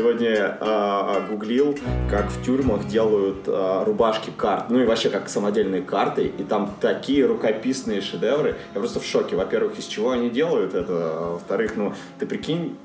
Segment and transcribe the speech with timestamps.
[0.00, 5.82] сегодня э, гуглил, как в тюрьмах делают э, рубашки карт, ну и вообще как самодельные
[5.82, 8.56] карты, и там такие рукописные шедевры.
[8.72, 9.36] Я просто в шоке.
[9.36, 12.78] Во-первых, из чего они делают это, а во-вторых, ну, ты прикинь,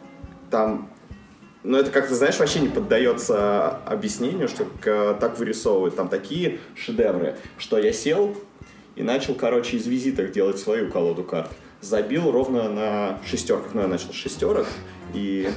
[0.51, 0.89] там
[1.63, 4.65] но это как-то, знаешь, вообще не поддается объяснению, что
[5.15, 5.95] так вырисовывают.
[5.95, 8.35] Там такие шедевры, что я сел
[8.95, 11.49] и начал, короче, из визиток делать свою колоду карт.
[11.81, 13.73] Забил ровно на шестерках.
[13.73, 14.67] Ну, я начал с шестерок
[15.13, 15.49] и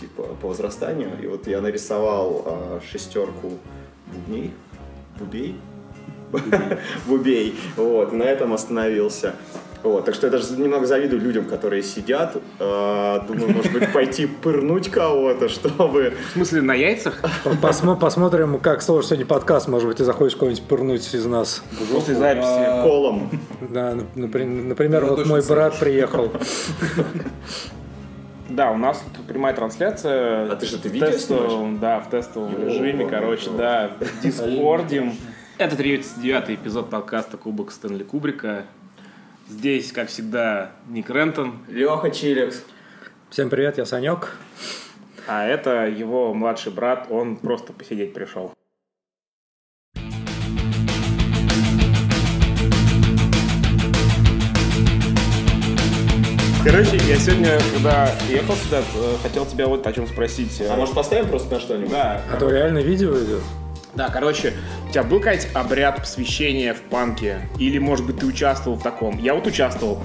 [0.00, 1.10] типа по возрастанию.
[1.22, 3.52] И вот я нарисовал э, шестерку
[4.06, 4.52] бубней,
[5.18, 5.56] бубей,
[7.06, 7.54] бубей.
[7.76, 9.34] Вот, на этом остановился.
[9.82, 12.36] Вот, так что я даже немного завидую людям, которые сидят.
[12.58, 16.14] Э, думаю, может быть, пойти пырнуть кого-то, чтобы...
[16.30, 17.20] В смысле, на яйцах?
[17.62, 19.68] Посмо посмотрим, как сложится сегодня подкаст.
[19.68, 21.62] Может быть, ты захочешь кого-нибудь пырнуть из нас.
[21.92, 22.82] После записи.
[22.82, 23.30] Колом.
[23.70, 26.32] Да, например, вот мой брат приехал.
[28.48, 30.50] Да, у нас тут прямая трансляция.
[30.50, 35.12] А ты что, ты видео тестовом, Да, в тестовом режиме, короче, да, в Дискорде.
[35.58, 38.64] Это 39-й эпизод подкаста Кубок Стэнли Кубрика.
[39.48, 41.58] Здесь, как всегда, Ник Рентон.
[41.68, 42.64] Леха Чилекс.
[43.28, 44.36] Всем привет, я Санек.
[45.26, 48.54] А это его младший брат, он просто посидеть пришел.
[56.64, 60.60] Короче, я сегодня, когда ехал сюда, э, хотел тебя вот о чем спросить.
[60.68, 61.90] А может поставим просто на что-нибудь?
[61.90, 62.20] Да.
[62.32, 63.42] А то реально видео идет?
[63.94, 64.52] Да, короче,
[64.88, 67.48] у тебя был какой-то обряд посвящения в панке?
[67.58, 69.18] Или, может быть, ты участвовал в таком?
[69.18, 70.02] Я вот участвовал.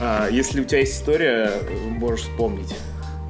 [0.00, 1.50] А, если у тебя есть история,
[1.88, 2.74] можешь вспомнить.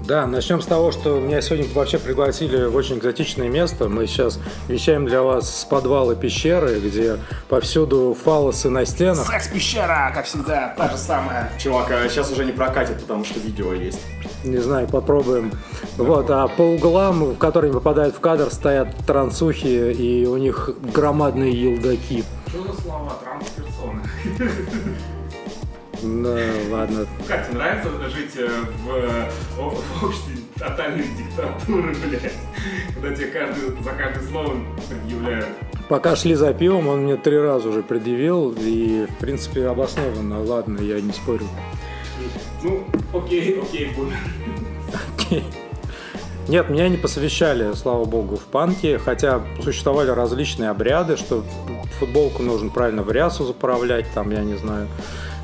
[0.07, 3.89] Да, начнем с того, что меня сегодня вообще пригласили в очень экзотичное место.
[3.89, 7.17] Мы сейчас вещаем для вас с подвала пещеры, где
[7.49, 9.27] повсюду фалосы на стенах.
[9.27, 11.51] Секс-пещера, как всегда, та же самая.
[11.59, 13.99] Чувак, а сейчас уже не прокатит, потому что видео есть.
[14.45, 15.51] Не знаю, попробуем.
[15.97, 21.51] Вот, а по углам, в которые попадают в кадр, стоят трансухи, и у них громадные
[21.51, 22.23] елдаки.
[22.47, 23.13] Что за слова?
[23.25, 24.03] Трансперсоны.
[26.03, 26.37] Ну,
[26.71, 27.07] ладно.
[27.27, 28.49] Как тебе нравится жить э,
[28.85, 32.33] в, в обществе тотальной диктатуры, блядь?
[32.95, 34.57] Когда тебе каждый, за каждое слово
[34.89, 35.47] предъявляют.
[35.89, 40.43] Пока шли за пивом, он мне три раза уже предъявил, и, в принципе, обоснованно.
[40.43, 41.47] Ладно, я не спорю.
[42.63, 42.85] Ну,
[43.15, 44.19] окей, окей, бумер.
[45.17, 45.45] Окей.
[46.49, 51.45] Нет, меня не посвящали, слава богу, в панке, хотя существовали различные обряды, что
[51.99, 54.87] футболку нужно правильно в рясу заправлять, там, я не знаю,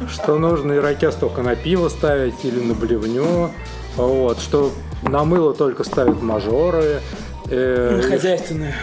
[0.08, 3.50] что нужно ирокез только на пиво ставить или на блевню,
[3.96, 7.00] вот, что на мыло только ставят мажоры.
[7.50, 8.74] Э, Хозяйственные.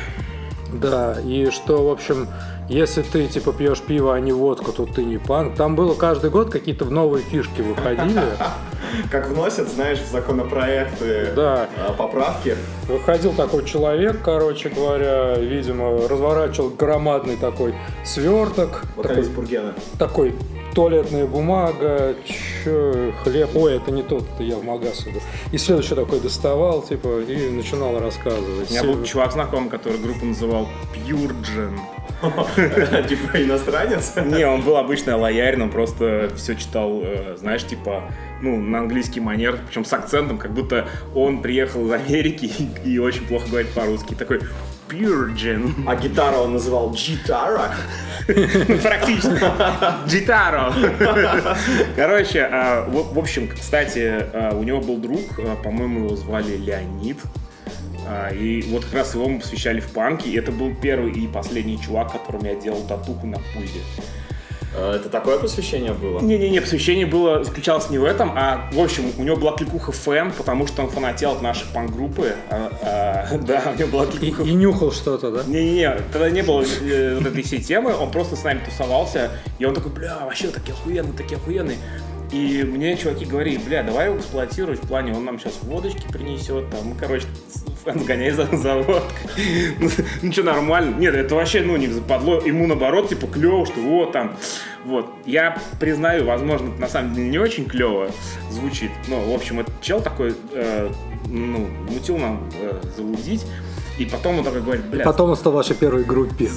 [0.74, 2.28] Да, и что, в общем,
[2.69, 5.56] если ты типа пьешь пиво, а не водку, то ты не панк.
[5.56, 8.22] Там было каждый год какие-то новые фишки выходили.
[9.12, 11.68] Как вносят, знаешь, в законопроекты да.
[11.78, 12.56] А, поправки.
[12.88, 17.74] Выходил такой человек, короче говоря, видимо, разворачивал громадный такой
[18.06, 18.84] сверток.
[18.96, 19.74] Вот такой, из бургена.
[19.97, 20.36] Такой
[20.79, 23.50] туалетная бумага, чё, хлеб.
[23.53, 25.19] Ой, это не тот, это я в магаз иду.
[25.51, 28.72] И следующий такой доставал, типа, и начинал рассказывать.
[28.72, 30.69] У меня был чувак знакомый, который группу называл
[31.06, 31.78] Purgen.
[33.07, 34.13] Типа иностранец?
[34.16, 38.03] Не, он был обычный лоярь, но просто все читал, э, знаешь, типа,
[38.41, 42.52] ну, на английский манер, причем с акцентом, как будто он приехал из Америки
[42.85, 44.13] и очень плохо говорит по-русски.
[44.16, 44.41] Такой,
[44.90, 45.84] Purgen.
[45.85, 47.72] А гитару он называл гитара?
[48.28, 49.40] Практически.
[50.09, 50.74] Гитаро.
[51.96, 57.18] Короче, а, в общем, кстати, а, у него был друг, а, по-моему, его звали Леонид.
[58.33, 60.29] И вот как раз его мы посвящали в панке.
[60.29, 63.81] И это был первый и последний чувак, которому я делал татуху на пузе.
[64.75, 66.19] А, это такое посвящение было?
[66.19, 70.31] Не-не-не, посвящение было, заключалось не в этом, а, в общем, у него была кликуха фэн,
[70.31, 72.35] потому что он фанател от нашей панк-группы.
[72.49, 74.43] А, а, да, у него была кликуха...
[74.43, 75.43] И, и нюхал что-то, да?
[75.45, 79.65] Не-не-не, тогда не было э, вот этой всей темы, он просто с нами тусовался, и
[79.65, 81.77] он такой, бля, вообще такие охуенные, такие охуенные.
[82.31, 86.69] И мне чуваки говорили, бля, давай его эксплуатировать в плане, он нам сейчас водочки принесет,
[86.69, 87.25] там, короче,
[87.95, 89.03] сгоняй за завод.
[89.80, 89.89] ну,
[90.21, 90.95] ну что, нормально.
[90.98, 92.39] Нет, это вообще, ну, не западло.
[92.39, 94.38] Ему, наоборот, типа, клево, что вот там.
[94.86, 95.12] Вот.
[95.25, 98.12] Я признаю, возможно, на самом деле не очень клево
[98.50, 98.92] звучит.
[99.07, 100.89] Ну, в общем, этот чел такой, э,
[101.27, 103.45] ну, мутил нам э, залудить.
[104.00, 105.01] И потом он такой говорит, бля...
[105.01, 106.50] И потом он стал вашей первой группе.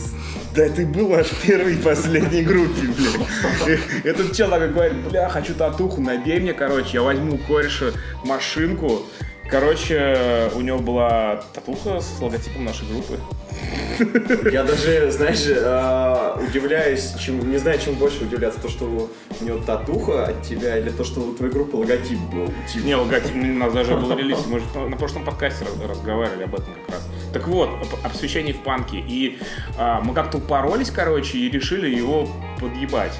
[0.54, 3.80] Да ты был ваш первой и последней группе, блядь.
[4.04, 7.92] Этот чел такой говорит, бля, хочу татуху, набей мне, короче, я возьму кореша
[8.24, 9.02] машинку,
[9.50, 13.18] Короче, у него была татуха с логотипом нашей группы.
[14.50, 16.11] Я даже, знаешь, э,
[16.42, 19.10] удивляюсь, чем, не знаю, чем больше удивляться, то, что
[19.40, 22.52] у него татуха от тебя, или то, что у твоей группы логотип был.
[22.72, 22.84] Типа.
[22.84, 26.74] Не, логотип, у нас даже был релиз, мы же на прошлом подкасте разговаривали об этом
[26.74, 27.08] как раз.
[27.32, 27.70] Так вот,
[28.04, 28.98] о посвящении в панке.
[28.98, 29.38] И
[29.78, 32.28] а, мы как-то упоролись, короче, и решили его
[32.60, 33.18] подъебать.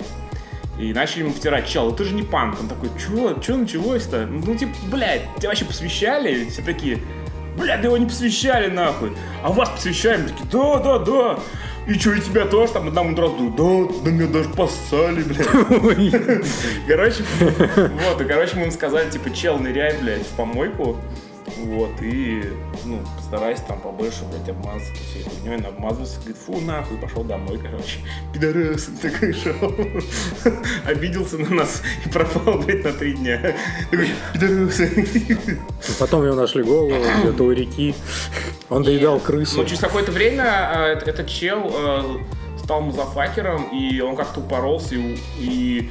[0.79, 2.61] И начали ему втирать, чел, ты же не панк.
[2.61, 4.27] Он такой, чё, чё началось-то?
[4.27, 6.49] Ну, типа, блядь, тебя вообще посвящали?
[6.49, 6.99] Все такие,
[7.57, 9.13] блядь, да его не посвящали нахуй.
[9.43, 10.29] А вас посвящаем?
[10.29, 11.39] Такие, да, да, да.
[11.87, 15.49] И что, и тебя тоже там одному сразу, да, да меня даже поссали, блядь.
[16.87, 17.25] Короче,
[17.77, 20.97] вот, и, короче, мы ему сказали, типа, чел, ныряй, блядь, в помойку.
[21.63, 22.43] Вот, и,
[22.85, 27.59] ну, постарайся там побольше, блядь, обмазаться всей хуйней, он обмазывался, говорит, фу, нахуй, пошел домой,
[27.59, 28.01] короче.
[28.33, 29.55] Пидорас, такой шел.
[30.85, 33.55] Обиделся на нас и пропал, блядь, на три дня.
[33.91, 34.81] Такой, пидорас.
[36.01, 37.95] Потом его нашли голову где-то у реки.
[38.69, 39.59] Он доедал крысу.
[39.59, 42.21] Но через какое-то время а, этот чел а,
[42.59, 45.91] стал музафакером, и он как-то упоролся, и, и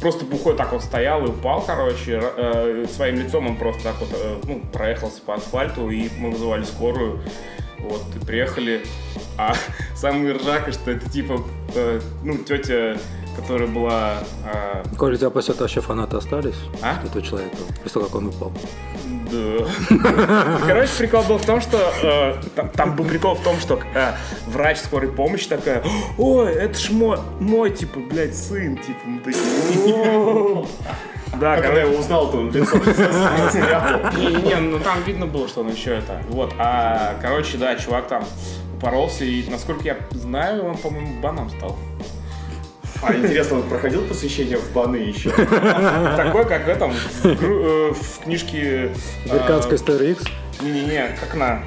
[0.00, 4.10] просто бухой так вот стоял и упал, короче, э, своим лицом он просто так вот,
[4.12, 7.20] э, ну, проехался по асфальту, и мы вызывали скорую,
[7.78, 8.82] вот, и приехали,
[9.36, 9.54] а
[9.94, 11.42] самый ржака, что это типа,
[11.74, 12.98] э, ну, тетя,
[13.36, 14.18] которая была...
[14.44, 16.56] Э, Коля, у тебя после этого вообще фанаты остались?
[16.82, 17.02] А?
[17.04, 18.52] Этого человека, после того, как он упал.
[19.30, 20.58] Да.
[20.66, 24.12] Короче, прикол был в том, что э, там, там был прикол в том, что э,
[24.46, 25.82] врач скорой помощи такая,
[26.18, 30.66] ой, это ж мой, мой, типа, блядь, сын, типа, мы такие.
[31.38, 35.46] Да, А когда я его узнал, то он лицо не, не, ну там видно было,
[35.46, 36.20] что он еще это.
[36.28, 38.24] Вот, а, короче, да, чувак там
[38.76, 41.76] упоролся, и, насколько я знаю, он, по-моему, баном стал.
[43.02, 45.30] А интересно, он проходил посвящение в баны еще?
[46.16, 48.92] Такой, как в этом, в, э, в книжке...
[49.26, 50.24] э, Американская история X.
[50.60, 51.62] Не-не-не, как на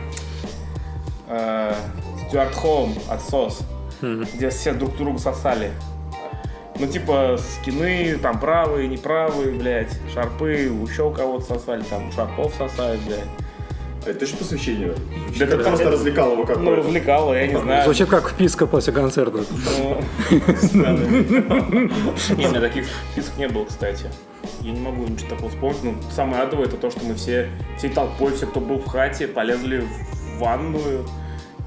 [1.28, 1.74] э,
[2.28, 3.62] Стюарт Холм отсос,
[4.02, 5.72] где все друг друга сосали.
[6.80, 12.54] Ну, типа, скины, там, правые, неправые, блядь, шарпы, еще у кого-то сосали, там, у шарпов
[12.58, 13.43] сосали, блядь.
[14.06, 14.94] Это же посвящение.
[15.38, 16.76] Да Это просто развлекало его Ну, какое-то.
[16.76, 17.84] развлекало, я не знаю.
[17.86, 19.44] Звучит как вписка после концерта.
[19.80, 20.02] Ну,
[22.38, 24.06] Не, у меня таких списков не было, кстати.
[24.62, 25.84] Я не могу ничего такого вспомнить.
[25.84, 29.28] Ну, самое адовое это то, что мы все, всей толпой, все, кто был в хате,
[29.28, 31.06] полезли в ванную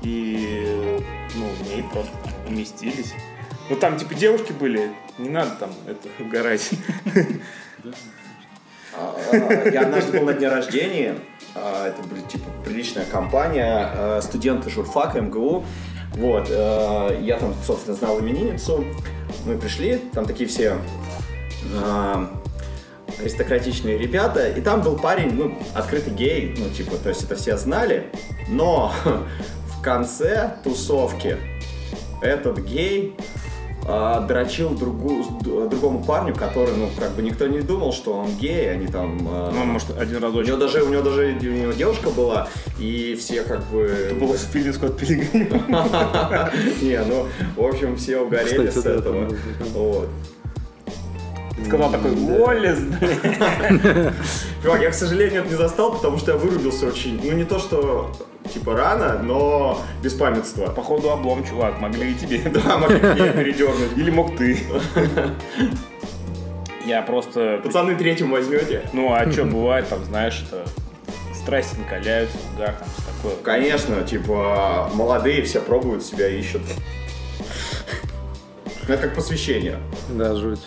[0.03, 1.01] и,
[1.35, 2.13] ну, в ней просто
[2.49, 3.13] уместились.
[3.71, 6.71] Ну, там, типа, девушки были, не надо там это угорать.
[8.99, 11.15] А, Я однажды был на дне рождения.
[11.55, 15.65] а, Это были типа приличная компания, а, студенты журфака МГУ.
[16.15, 18.87] Вот, я там, собственно, знал именинницу.
[19.45, 20.79] Мы пришли, там такие все
[23.21, 27.57] аристократичные ребята, и там был парень, ну, открытый гей, ну, типа, то есть это все
[27.57, 28.11] знали,
[28.49, 28.93] но
[29.79, 31.37] в конце тусовки
[32.23, 33.17] этот гей
[33.89, 38.73] а, дрочил другу, другому парню, который, ну, как бы никто не думал, что он гей,
[38.73, 39.19] они там...
[39.31, 42.49] а, Ну, может, один у него даже, у него даже у него девушка была,
[42.81, 43.83] и все как бы...
[43.83, 45.63] Это было в фильме Скотт Пилигрим.
[46.83, 49.29] Не, ну, в общем, все угорели с этого.
[49.73, 50.09] Вот.
[51.65, 53.23] Сказал такой, Уоллес, блядь.
[54.63, 57.59] Чувак, я, к сожалению, это не застал, потому что я вырубился очень, ну, не то,
[57.59, 58.13] что,
[58.53, 60.67] типа, рано, но без памятства.
[60.67, 62.43] Походу облом, чувак, могли и тебе.
[62.51, 63.97] Да, могли меня передернуть.
[63.97, 64.59] Или мог ты.
[66.87, 67.61] Я просто...
[67.65, 68.83] Пацаны, третьим возьмете?
[68.93, 70.65] Ну, а что бывает, там, знаешь, это...
[71.35, 73.43] Страсти накаляются, угар, там, все такое.
[73.43, 76.63] Конечно, типа, молодые все пробуют себя, ищут.
[78.89, 79.79] Это как посвящение.
[80.11, 80.61] Да, жуть.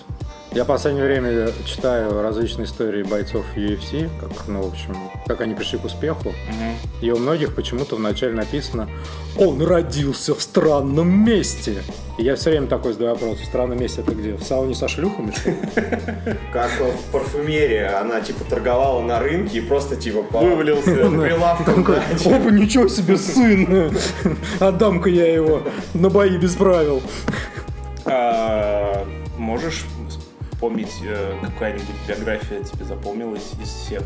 [0.52, 5.54] Я в последнее время читаю различные истории бойцов UFC, как, ну, в общем, как они
[5.54, 6.30] пришли к успеху.
[6.30, 6.76] Мгм.
[7.02, 8.90] И у многих почему-то вначале написано
[9.38, 11.84] «Он родился в странном месте».
[12.18, 14.34] И я все время такой задаю вопрос, в странном месте это где?
[14.34, 15.58] В сауне со шлюхами, что ли?
[16.52, 20.96] Как в парфюмерии, она, типа, торговала на рынке и просто, типа, Вывалился.
[20.96, 22.36] по прилавкам, да, типа.
[22.36, 23.92] Опа, ничего себе, сын!
[24.60, 25.62] Отдам-ка я его
[25.94, 27.04] на бои без правил.
[28.06, 29.06] А,
[29.38, 29.86] Можешь
[30.60, 34.04] вспомнить, э, какая-нибудь биография тебе запомнилась из всех?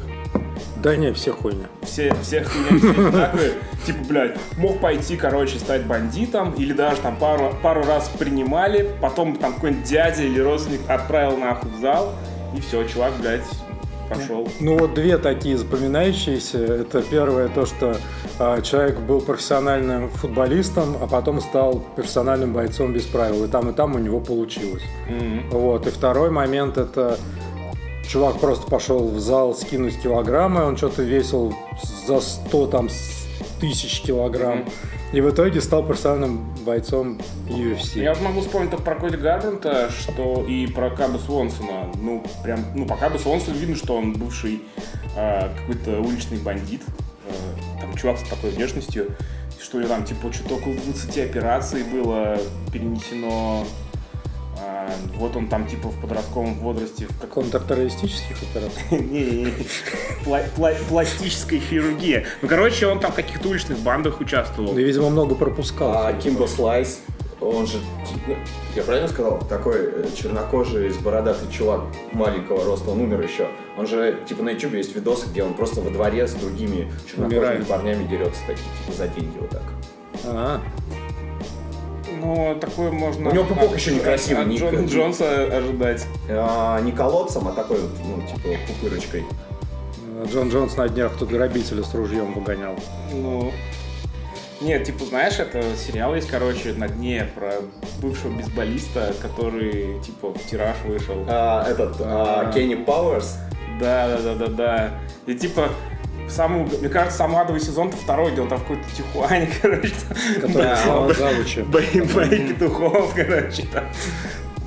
[0.83, 1.65] Да не, все хуйня.
[1.81, 3.53] Все, всех меня все.
[3.87, 9.35] Типа, блядь, мог пойти, короче, стать бандитом, или даже там пару, пару раз принимали, потом
[9.37, 12.13] там какой-нибудь дядя или родственник отправил нахуй в зал,
[12.55, 13.41] и все, чувак, блядь,
[14.13, 14.47] пошел.
[14.59, 16.57] Ну вот две такие запоминающиеся.
[16.57, 17.97] Это первое то, что
[18.39, 23.43] а, человек был профессиональным футболистом, а потом стал профессиональным бойцом без правил.
[23.45, 24.83] И там, и там у него получилось.
[25.09, 25.49] Мгм.
[25.49, 25.87] Вот.
[25.87, 27.17] И второй момент это
[28.07, 31.55] чувак просто пошел в зал скинуть килограммы, он что-то весил
[32.07, 32.89] за 100 там
[33.59, 34.65] тысяч килограмм.
[35.13, 38.01] И в итоге стал профессиональным бойцом UFC.
[38.01, 41.91] Я могу вспомнить только про Коди Гарбранта, что и про Каба Свонсона.
[42.01, 44.63] Ну, прям, ну, по Кабу Свонсону видно, что он бывший
[45.15, 46.81] э, какой-то уличный бандит.
[47.27, 49.15] Э, там чувак с такой внешностью,
[49.61, 52.39] что него там, типа, что-то около 20 операций было
[52.71, 53.67] перенесено.
[54.85, 58.81] А, вот он там, типа, в подростковом возрасте в каком Контртеррористических операций.
[58.91, 59.53] не-не-не.
[60.25, 62.25] Пла- пла- пластической хирургии.
[62.41, 64.73] Ну, короче, он там в каких-то уличных бандах участвовал.
[64.73, 65.93] Ну, и, видимо, много пропускал.
[66.07, 66.99] А Кимбо Слайс,
[67.39, 67.77] он же,
[68.27, 68.35] ну,
[68.75, 73.47] я правильно сказал, такой э, чернокожий, с бородатый чувак маленького роста, он умер еще.
[73.77, 77.39] Он же, типа, на YouTube есть видосы, где он просто во дворе с другими чернокожими
[77.39, 77.67] Умирает.
[77.67, 79.63] парнями дерется такие, типа, за деньги вот так.
[80.25, 80.61] А,
[82.23, 83.29] Ну, такое можно...
[83.29, 86.05] У него пупок от- еще некрасивый, от не- Джон- Джонса ожидать.
[86.29, 89.23] А, не колодцем, а такой вот, ну, типа, пупырочкой.
[90.31, 92.75] Джон Джонс на днях тут грабителя с ружьем выгонял.
[93.11, 93.51] Ну...
[94.61, 97.55] Нет, типа, знаешь, это сериал есть, короче, на дне про
[98.01, 101.25] бывшего бейсболиста, который, типа, в тираж вышел.
[101.27, 103.37] А, этот, а, Кенни Пауэрс,
[103.81, 104.91] Да, да, да, да, да.
[105.25, 105.67] И типа,
[106.29, 109.93] самый, мне кажется, самый адовый сезон-то второй, где он там в какой-то Тихуане, короче.
[110.41, 111.63] Который слава завуча.
[111.65, 113.85] Бои, петухов, короче, там.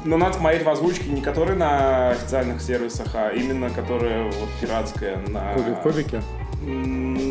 [0.04, 5.18] Но надо смотреть в озвучке не которые на официальных сервисах, а именно которые вот пиратская
[5.28, 5.52] на...
[5.54, 6.22] Кубик в кубике.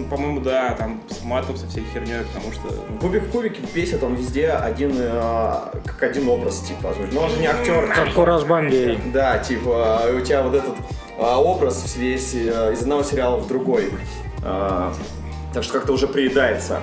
[0.09, 2.67] По-моему, да, там с матом, со всей херней, потому что...
[2.89, 7.15] ну, Кубик в кубике бесит, он везде один, э, как один образ, типа, озвучен.
[7.15, 7.91] Но он же не актер.
[7.93, 8.43] Как Кураж.
[9.13, 10.75] Да, типа, у тебя вот этот
[11.17, 13.91] образ весь э, из одного сериала в другой.
[14.43, 14.93] А,
[15.53, 16.79] так что как-то уже приедается.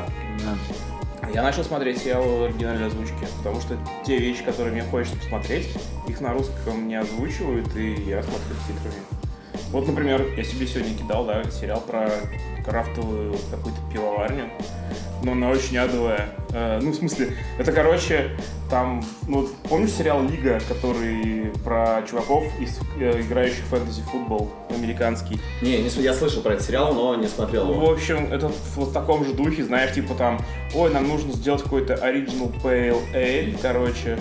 [1.32, 5.68] Я начал смотреть сериал в оригинальной озвучке, потому что те вещи, которые мне хочется посмотреть,
[6.06, 9.02] их на русском не озвучивают, и я смотрю с титрами.
[9.70, 12.10] Вот, например, я себе сегодня кидал, да, сериал про
[12.64, 14.50] крафтовую какую-то пивоварню,
[15.22, 16.30] но она очень адовая.
[16.50, 18.30] Э, ну, в смысле, это, короче,
[18.70, 25.40] там, ну, помнишь сериал «Лига», который про чуваков, из, э, играющих в фэнтези-футбол, американский?
[25.60, 27.90] Не, не, я слышал про этот сериал, но не смотрел В его.
[27.92, 30.40] общем, это в вот таком же духе, знаешь, типа там,
[30.74, 34.18] ой, нам нужно сделать какой-то Original Pale Ale, короче,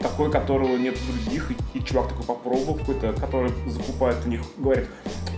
[0.00, 4.40] такой, которого нет в других, и, и чувак такой попробовал какой-то, который закупает у них,
[4.58, 4.88] говорит,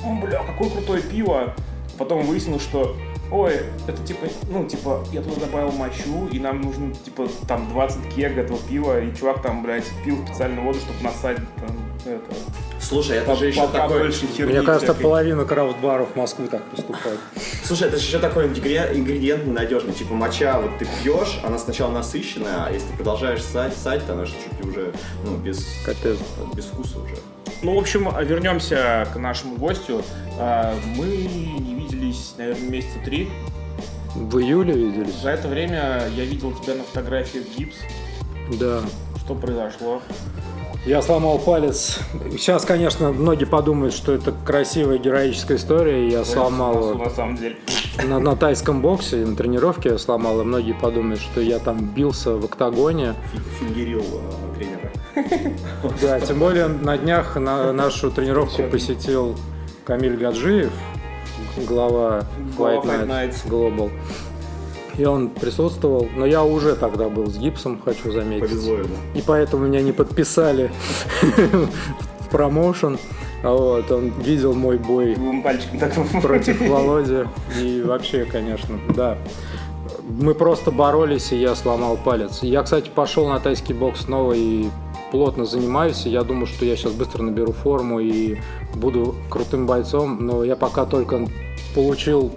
[0.04, 1.54] «М, бля, какое крутое пиво,
[1.98, 2.96] потом выяснилось, что
[3.30, 8.14] ой, это типа, ну, типа, я туда добавил мочу, и нам нужно, типа, там 20
[8.14, 12.34] кег этого пива, и чувак там, блядь, пил специальную воду, чтобы насадить там, это,
[12.80, 14.10] Слушай, это по- же еще такой...
[14.46, 15.02] Мне кажется, всякой.
[15.02, 17.18] половина крафт-баров Москвы так поступает.
[17.64, 19.94] Слушай, это же еще такой ингредиент, ненадежный.
[19.94, 24.12] Типа моча, вот ты пьешь, она сначала насыщенная, а если ты продолжаешь ссать, ссать, то
[24.12, 24.92] она же чуть ли уже,
[25.24, 26.18] ну, без, Капец.
[26.54, 27.16] без вкуса уже.
[27.62, 30.02] Ну, в общем, вернемся к нашему гостю.
[30.38, 31.73] А, Мы не
[32.04, 33.28] виделись, наверное, месяца три.
[34.14, 35.14] В июле виделись?
[35.22, 37.76] За это время я видел тебя на фотографиях гипс.
[38.60, 38.80] Да.
[39.24, 40.02] Что произошло?
[40.86, 41.98] Я сломал палец.
[42.32, 46.08] Сейчас, конечно, многие подумают, что это красивая героическая история.
[46.10, 47.56] Я сломал На, самом деле.
[48.06, 52.36] на, на тайском боксе, на тренировке я сломал, и многие подумают, что я там бился
[52.36, 53.14] в октагоне.
[53.32, 54.92] Фи- Фингерил э, тренера.
[56.02, 59.38] Да, тем более на днях на нашу тренировку посетил
[59.86, 60.72] Камиль Гаджиев,
[61.56, 62.24] глава
[62.56, 63.48] Глава Fight Fight Night Nights.
[63.48, 63.90] Global.
[64.96, 68.48] И он присутствовал, но я уже тогда был с гипсом, хочу заметить.
[68.48, 68.94] Повезло ему.
[69.14, 70.70] И поэтому меня не подписали
[72.20, 72.98] в промоушен.
[73.42, 75.92] Вот, он видел мой бой Двум пальчиком так
[76.22, 77.24] против Володи.
[77.60, 79.18] И вообще, конечно, да.
[80.08, 82.42] Мы просто боролись, и я сломал палец.
[82.42, 84.68] Я, кстати, пошел на тайский бокс снова и
[85.14, 86.06] плотно занимаюсь.
[86.06, 88.36] И я думаю, что я сейчас быстро наберу форму и
[88.74, 90.26] буду крутым бойцом.
[90.26, 91.28] Но я пока только
[91.72, 92.32] получил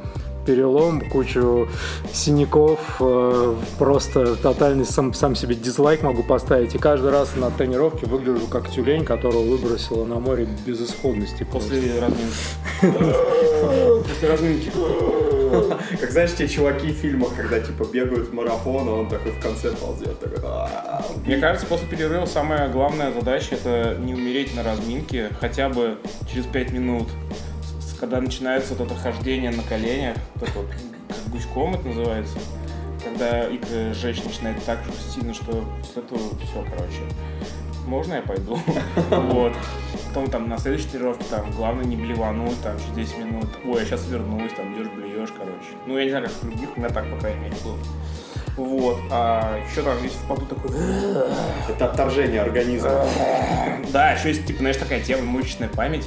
[0.45, 1.67] перелом, кучу
[2.13, 6.75] синяков, э, просто тотальный сам, сам себе дизлайк могу поставить.
[6.75, 11.43] И каждый раз на тренировке выгляжу как тюлень, которого выбросило на море безысходности.
[11.51, 14.07] После разминки.
[14.07, 14.71] После разминки.
[15.99, 19.41] Как знаешь, те чуваки в фильмах, когда типа бегают в марафон, а он такой в
[19.41, 20.19] конце ползет.
[20.19, 21.05] Такой, «А-а-а».
[21.25, 25.97] Мне кажется, после перерыва самая главная задача это не умереть на разминке хотя бы
[26.31, 27.07] через 5 минут.
[27.99, 32.37] Когда начинается вот это хождение на коленях, вот, как гуськом это называется,
[33.03, 37.01] когда икры жечь начинает так же сильно, что после этого все, короче.
[37.87, 38.59] Можно я пойду?
[39.09, 39.53] Вот.
[40.09, 43.47] Потом там на следующей тренировке там главное не блевануть, там через 10 минут.
[43.65, 45.75] Ой, я сейчас вернусь, там идешь, блюешь, короче.
[45.85, 47.77] Ну, я не знаю, как у других, у меня так, по крайней мере, было.
[48.57, 48.97] Вот.
[49.11, 50.71] А еще там весь в поту такой...
[51.69, 53.05] Это отторжение организма.
[53.91, 56.05] Да, еще есть, типа, знаешь, такая тема, мышечная память.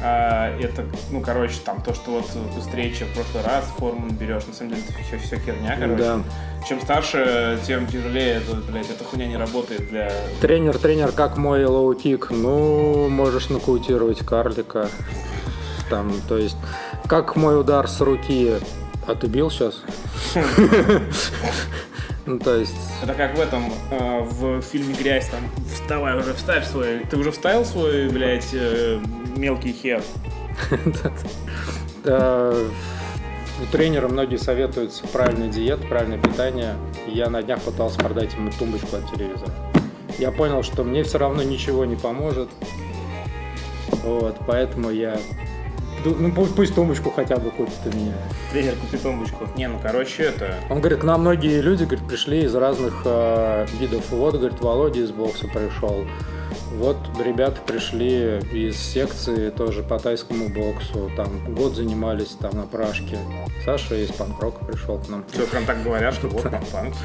[0.00, 4.46] А, это, ну, короче, там то, что вот быстрее, чем в прошлый раз форму наберешь,
[4.46, 6.02] на самом деле это все, все херня, короче.
[6.02, 6.20] Да.
[6.68, 10.12] Чем старше, тем тяжелее, это, блядь, эта хуйня не работает для...
[10.40, 12.26] Тренер, тренер, как мой лоу-кик?
[12.30, 14.88] Ну, можешь нокаутировать карлика.
[15.90, 16.56] Там, то есть,
[17.06, 18.54] как мой удар с руки?
[19.06, 19.82] А ты бил сейчас?
[22.26, 25.40] Ну, то есть, Это как в этом, э, в фильме «Грязь», там,
[25.72, 26.98] вставай уже, вставь свой...
[27.10, 29.00] Ты уже вставил свой, блядь, э,
[29.34, 30.02] мелкий хер?
[32.04, 32.68] э,
[33.62, 36.76] у тренера многие советуются правильная диета, правильное питание.
[37.06, 39.52] Я на днях пытался продать ему тумбочку от телевизора.
[40.18, 42.50] Я понял, что мне все равно ничего не поможет.
[44.04, 45.18] Вот, поэтому я...
[46.04, 48.12] Ну, пусть, пусть тумбочку хотя бы купит у меня.
[48.52, 49.48] Тренер, купи тумбочку.
[49.56, 50.54] Не, ну, короче, это...
[50.70, 54.10] Он говорит, к нам многие люди, говорит, пришли из разных э, видов.
[54.10, 56.06] Вот, говорит, Володя из бокса пришел.
[56.76, 61.10] Вот ребята пришли из секции тоже по тайскому боксу.
[61.16, 63.18] Там год занимались там на прашке.
[63.64, 65.24] Саша из панк-рока пришел к нам.
[65.32, 66.94] Все прям так говорят, что вот там панк.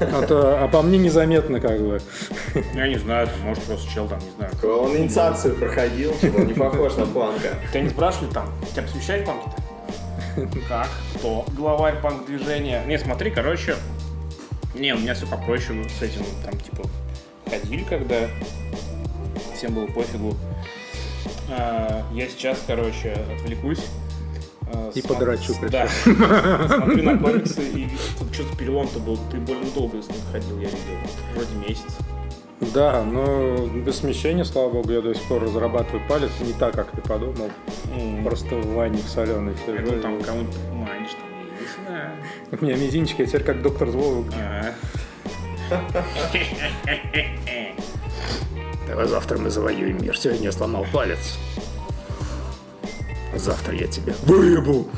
[0.00, 2.00] А, то- а по мне незаметно как бы.
[2.74, 4.52] Я не знаю, может, просто чел там, не знаю.
[4.82, 7.54] Он инициацию проходил, типа, он не похож на панка.
[7.70, 10.58] Тебя не спрашивали там, тебя посвящают панки-то?
[10.68, 10.88] Как?
[11.14, 11.44] Кто?
[11.56, 12.84] Главарь панк-движения.
[12.86, 13.76] Не, смотри, короче,
[14.74, 16.82] не, у меня все попроще с этим, там, типа,
[17.48, 18.28] ходили, когда
[19.54, 20.34] всем было пофигу.
[21.50, 23.84] А, я сейчас, короче, отвлекусь.
[24.72, 25.88] а, И смо- подрачу Да.
[25.88, 27.88] Смотрю на комиксы, и
[28.32, 29.18] что-то перелом-то был.
[29.30, 30.98] Ты больно долго с ним ходил, я видел.
[31.34, 31.96] Вроде месяц.
[32.74, 36.90] Да, но без смещения, слава богу, я до сих пор разрабатываю палец не так, как
[36.90, 37.50] ты подумал.
[37.96, 39.86] М, Просто в ванне в соленой Я сижу.
[39.86, 42.10] думал, там кому-нибудь манишь, там, я не знаю.
[42.60, 44.24] У меня мизинчик, я теперь как доктор злого.
[44.34, 44.74] А.
[48.86, 50.16] Давай завтра мы завоюем мир.
[50.16, 51.38] Сегодня я сломал палец.
[53.34, 54.88] Завтра я тебе выебу.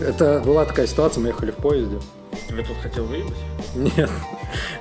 [0.00, 1.98] Это была такая ситуация, мы ехали в поезде.
[2.48, 3.36] Тебя тут хотел выебать?
[3.74, 4.10] Нет,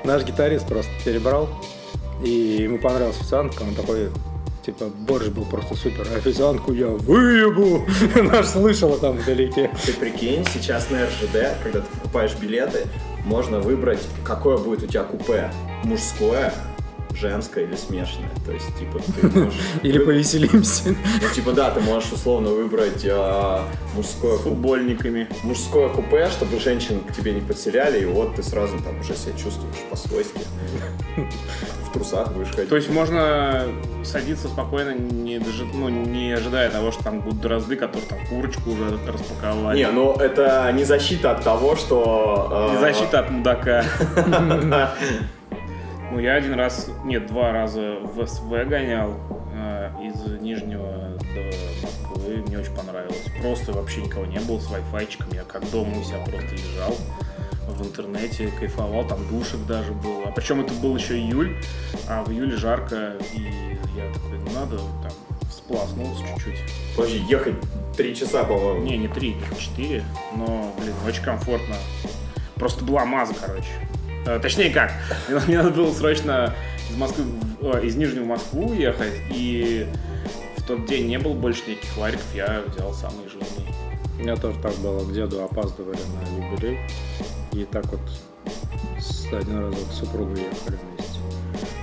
[0.04, 1.50] наш гитарист просто перебрал,
[2.24, 2.30] и
[2.62, 4.10] ему понравился официантка, он такой,
[4.66, 7.86] типа, борщ был просто супер, официантку я выебу,
[8.16, 9.72] наш слышала там вдалеке.
[9.86, 12.88] Ты прикинь, сейчас на РЖД, когда ты покупаешь билеты,
[13.26, 15.52] можно выбрать, какое будет у тебя купе.
[15.84, 16.54] Мужское,
[17.16, 18.30] женское или смешанное.
[18.46, 19.60] То есть, типа, ты можешь...
[19.84, 20.90] Или повеселимся.
[20.90, 23.64] Ну, типа, да, ты можешь условно выбрать а,
[23.96, 25.28] мужское, Футбольниками.
[25.44, 29.34] мужское купе, чтобы женщин к тебе не подселяли, и вот ты сразу там уже себя
[29.38, 30.42] чувствуешь по-свойски.
[31.88, 32.70] В трусах будешь ходить.
[32.70, 33.66] То есть можно
[34.06, 38.72] садиться спокойно, не, дожи- ну, не ожидая того, что там будут дрозды, которые там курочку
[38.72, 39.78] уже распаковали.
[39.78, 42.48] Не, ну это не защита от того, что...
[42.50, 43.84] а, Не защита от мудака.
[46.12, 49.16] Ну, я один раз, нет, два раза в СВ гонял
[49.54, 51.42] э, из Нижнего до
[51.82, 52.44] Москвы.
[52.46, 53.24] Мне очень понравилось.
[53.42, 55.28] Просто вообще никого не было с вайфайчиком.
[55.32, 56.98] Я как дома у себя просто лежал
[57.66, 60.24] в интернете, кайфовал, там душек даже был.
[60.26, 61.56] А причем это был еще июль,
[62.10, 65.12] а в июле жарко, и я такой, ну надо там
[65.50, 66.60] сплоснулся чуть-чуть.
[66.98, 67.56] Подожди, ехать
[67.96, 68.84] три часа, по-моему.
[68.84, 70.04] Не, не три, четыре,
[70.36, 71.76] но, блин, очень комфортно.
[72.56, 73.70] Просто была маза, короче.
[74.26, 74.94] Э, Точнее как,
[75.48, 76.54] мне, надо было срочно
[76.90, 77.26] из Москвы,
[77.84, 79.88] из Нижнего Москву ехать, и
[80.58, 83.48] в тот день не было больше никаких вариков, я взял самый жирный.
[84.18, 86.80] У меня тоже так было, к деду опаздывали на юбилей,
[87.54, 88.02] и так вот
[89.34, 91.20] один раз вот с супругой ехали вместе.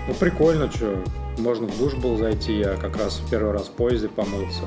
[0.07, 1.03] Ну прикольно, что,
[1.39, 4.63] можно в душ был зайти, я как раз в первый раз в поезде помылся.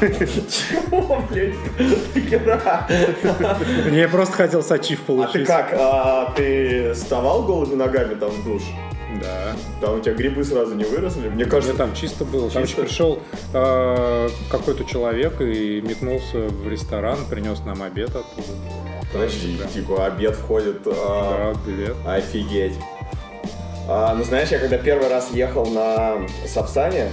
[0.00, 1.54] Чего, блядь?
[3.92, 5.32] Я просто хотел сачив А получить.
[5.32, 5.72] ты как?
[5.72, 8.62] А ты вставал голыми ногами там в душ?
[9.22, 9.52] Да.
[9.80, 11.28] Там у тебя грибы сразу не выросли?
[11.28, 12.50] Мне Мне кажется, там чисто было.
[12.50, 13.20] Там еще пришел
[13.52, 18.48] э, какой-то человек и метнулся в ресторан, принес нам обед оттуда.
[19.12, 20.82] подожди, типа обед входит...
[20.86, 21.94] а, Да, билет.
[22.04, 22.74] Офигеть.
[23.88, 27.10] А, ну, знаешь, я когда первый раз ехал на Сапсане,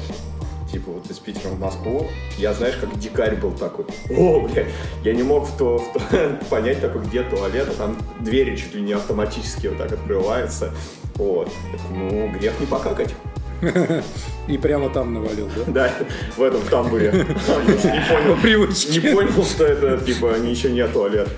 [0.71, 2.07] типа вот из Питера в Москву,
[2.37, 3.85] я, знаешь, как дикарь был такой.
[4.09, 4.67] О, блядь,
[5.03, 8.73] я не мог в то, в то- понять такой, где туалет, а там двери чуть
[8.73, 10.71] ли не автоматически вот так открываются.
[11.15, 11.51] Вот.
[11.91, 13.13] Ну, грех не покакать.
[14.47, 15.63] И прямо там навалил, да?
[15.67, 15.93] Да,
[16.35, 17.11] в этом тамбуре.
[17.13, 21.29] Не По понял, не понял, что это, типа, ничего не туалет.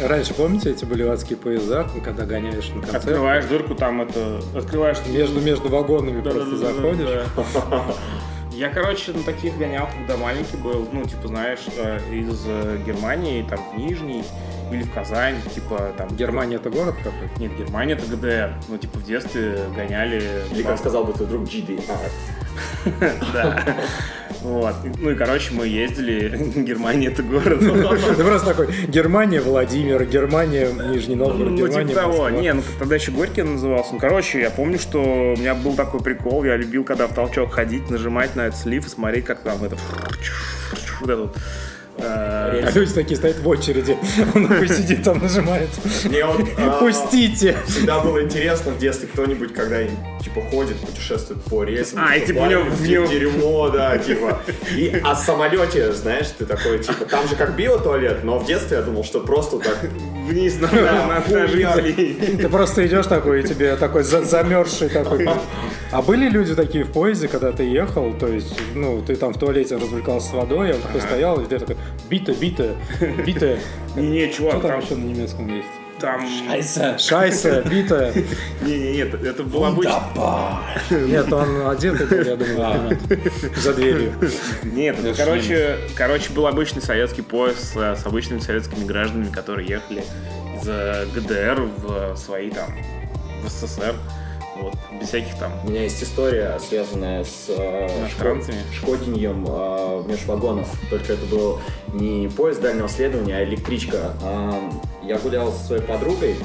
[0.00, 2.96] Раньше, помните, эти были адские поезда, когда гоняешь на концерт?
[2.96, 4.40] Открываешь дырку, там это...
[4.54, 4.98] Открываешь...
[5.08, 7.24] Между, между вагонами просто Да-да-да-да-да.
[7.64, 7.96] заходишь.
[8.58, 13.46] Я, короче, на таких гонял, когда маленький был, ну, типа, знаешь, э, из э, Германии,
[13.48, 14.24] там, в Нижний
[14.72, 16.08] или в Казань, типа, там...
[16.16, 17.30] Германия это город какой?
[17.38, 18.54] Нет, Германия это ГДР.
[18.68, 20.42] Ну, типа, в детстве гоняли...
[20.50, 21.84] Или, как сказал бы твой друг, GDR.
[23.32, 23.76] Да.
[24.42, 24.74] Вот.
[24.98, 26.62] Ну и, короче, мы ездили.
[26.62, 27.60] Германия это город.
[27.60, 32.22] Ты просто такой, Германия, Владимир, Германия, Нижний Новгород, Ну, Германия, типа того.
[32.24, 32.40] Москва.
[32.40, 33.94] Не, ну тогда еще Горький назывался.
[33.94, 36.44] Ну, короче, я помню, что у меня был такой прикол.
[36.44, 39.76] Я любил, когда в толчок ходить, нажимать на этот слив и смотреть, как там это...
[41.00, 41.36] Вот это вот.
[41.98, 43.96] Э, А люди такие стоят в очереди.
[44.34, 45.68] Он такой сидит там, нажимает.
[46.04, 47.56] Мне вот, а, Пустите.
[47.66, 49.78] Всегда было интересно в детстве кто-нибудь, когда
[50.22, 53.98] типа ходит, путешествует по рельсам, А, и, типа, у него- наступает, у него- дерьмо, да,
[53.98, 54.40] типа.
[54.76, 58.76] И, а в самолете, знаешь, ты такой, типа, там же как биотуалет, но в детстве
[58.78, 59.76] я думал, что просто так
[60.28, 62.36] Вниз на, на, на, на жителей.
[62.36, 65.26] Ты просто идешь такой, и тебе такой за- замерзший такой.
[65.90, 69.38] А были люди такие в поезде, когда ты ехал, то есть, ну, ты там в
[69.38, 71.76] туалете развлекался с водой, а он такой стоял, и ты такой,
[72.10, 72.76] бита, бита,
[73.26, 73.58] бита.
[73.96, 75.68] Не-не, Что чувак, там там, еще на немецком есть?
[75.98, 76.28] там...
[76.98, 78.12] Шайса, бита.
[78.62, 79.94] Не-не-не, это, это был обычный...
[81.08, 82.98] Нет, он одетый я думаю,
[83.56, 84.12] за дверью.
[84.62, 90.04] Нет, это, короче, короче, был обычный советский поезд с, обычными советскими гражданами, которые ехали
[90.56, 92.68] из ГДР в свои там,
[93.42, 93.94] в СССР.
[94.60, 98.56] Вот, без всяких там У меня есть история, связанная с э, Иностранцами?
[98.56, 100.68] шко- шкодиньем э, межвагонов.
[100.90, 101.60] Только это был
[101.92, 104.12] не поезд дальнего следования, а электричка.
[104.22, 104.70] А,
[105.02, 106.36] я гулял со своей подругой,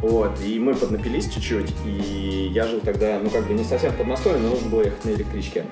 [0.00, 3.96] вот, и мы поднапились чуть-чуть, и я жил тогда, ну, как бы не совсем в
[3.96, 5.64] Подмосковье, но нужно было ехать на электричке.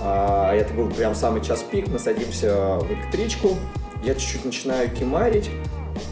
[0.00, 3.56] А, это был прям самый час пик, мы садимся в электричку,
[4.04, 5.50] я чуть-чуть начинаю кимарить,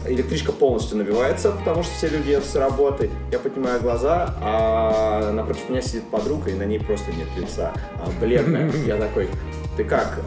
[0.05, 3.09] Электричка полностью набивается, потому что все люди с работы.
[3.31, 7.73] Я поднимаю глаза, а напротив меня сидит подруга, и на ней просто нет лица.
[7.95, 8.71] А, бледная.
[8.85, 9.29] Я такой,
[9.77, 10.19] ты как?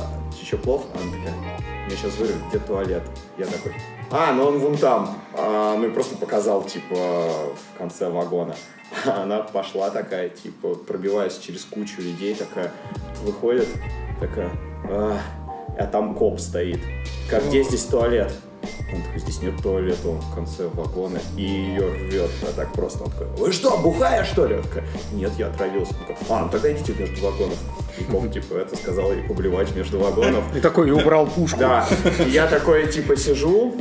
[0.45, 0.85] Что, плохо?
[0.95, 1.35] Она такая,
[1.87, 3.03] меня сейчас вырвет, где туалет?
[3.39, 3.73] Я такой,
[4.11, 5.17] а, ну он вон там.
[5.35, 8.55] А, ну и просто показал, типа, в конце вагона.
[9.07, 12.71] Она пошла такая, типа, пробиваясь через кучу людей, такая,
[13.23, 13.69] выходит,
[14.21, 14.51] такая,
[14.85, 15.19] а,
[15.79, 16.81] а там коп стоит.
[17.31, 18.33] Как, где здесь туалет?
[18.93, 23.05] Он такой, здесь нет туалета, он в конце вагона, и ее рвет, а так просто.
[23.05, 24.57] Он такой, вы что, бухая, что ли?
[24.57, 25.95] Он такой, нет, я отравился.
[25.95, 27.59] Он такой, а, ну тогда идите между вагонов.
[27.99, 30.45] И коп, типа, это сказал ей поблевать между вагонов.
[30.55, 31.59] И такой, и убрал пушку.
[31.59, 31.87] Да,
[32.25, 33.75] и я такой, типа, сижу,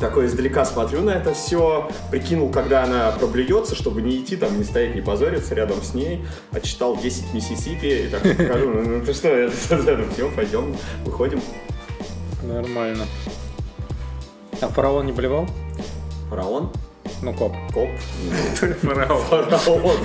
[0.00, 4.64] такой издалека смотрю на это все, прикинул, когда она проблюется, чтобы не идти там, не
[4.64, 9.12] стоять, не позориться рядом с ней, отчитал 10 Миссисипи и такой покажу, ну, ну ты
[9.12, 9.52] что, это,
[10.14, 11.40] все, пойдем, выходим.
[12.42, 13.04] Нормально.
[14.60, 15.46] А фараон не блевал?
[16.28, 16.70] Фараон,
[17.22, 17.54] Ну, коп.
[17.72, 17.88] коп,
[18.82, 19.22] фараон.
[19.24, 19.96] фараон,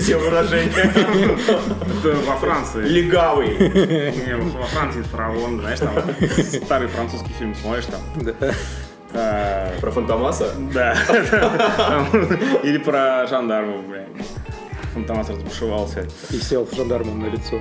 [0.00, 2.82] все выражения, Это во Франции.
[2.86, 3.48] легавый.
[3.58, 5.92] Не, во Франции фараон, знаешь, там
[6.64, 8.00] старый французский фильм смотришь там.
[9.12, 10.52] А, Про Фантомаса?
[10.74, 10.94] Да.
[12.62, 14.08] Или про жандармов, блядь.
[14.96, 16.06] Фантомас разбушевался.
[16.30, 17.60] И сел жандармом на лицо.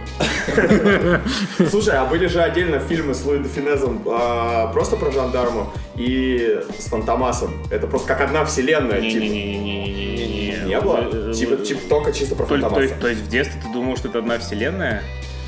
[1.69, 6.61] Слушай, а были же отдельно фильмы с Луи де Финезом а, просто про жандарму и
[6.79, 7.61] с Фантомасом.
[7.69, 9.01] Это просто как одна вселенная.
[9.01, 9.21] типа.
[9.21, 10.65] Не-не-не-не-не-не.
[10.65, 11.33] Не было?
[11.33, 12.81] Типа, типа только чисто про То, то Фантомаса.
[12.83, 15.03] есть, то есть в детстве ты думал, что это одна вселенная?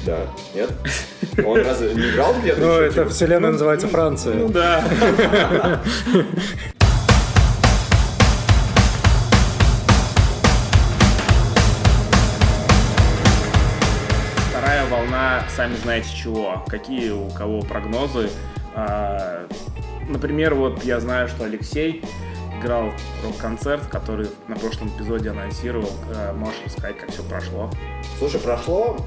[0.05, 0.19] Да.
[0.53, 0.69] Нет?
[1.45, 2.59] Он разве не играл где-то?
[2.59, 4.35] Ну, это вселенная называется Франция.
[4.35, 4.83] Ну да.
[15.49, 16.63] сами знаете чего.
[16.67, 18.29] Какие у кого прогнозы?
[18.75, 19.47] А,
[20.07, 22.01] Например, вот я знаю, что Алексей
[22.59, 22.91] играл
[23.25, 25.89] рок-концерт, который на прошлом эпизоде анонсировал.
[26.15, 27.69] А, Можешь рассказать, как все прошло?
[28.17, 28.97] Слушай, прошло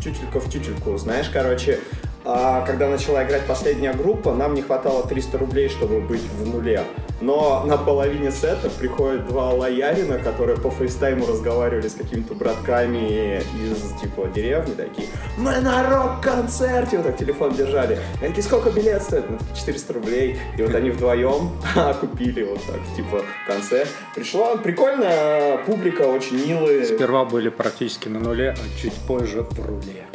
[0.00, 0.96] тютелька в тютельку.
[0.98, 1.80] Знаешь, короче,
[2.24, 6.82] а, когда начала играть последняя группа, нам не хватало 300 рублей, чтобы быть в нуле.
[7.20, 14.00] Но на половине сета приходят два лоярина, которые по фейстайму разговаривали с какими-то братками из,
[14.00, 17.98] типа, деревни, такие, мы на рок-концерте, вот так телефон держали.
[18.20, 19.28] Они такие, сколько билет стоит?
[19.28, 20.38] Ну, 400 рублей.
[20.56, 21.50] И вот они вдвоем
[22.00, 23.86] купили вот так, типа, в конце.
[24.14, 26.84] Пришла прикольная публика, очень милые.
[26.86, 30.06] Сперва были практически на нуле, а чуть позже в руле.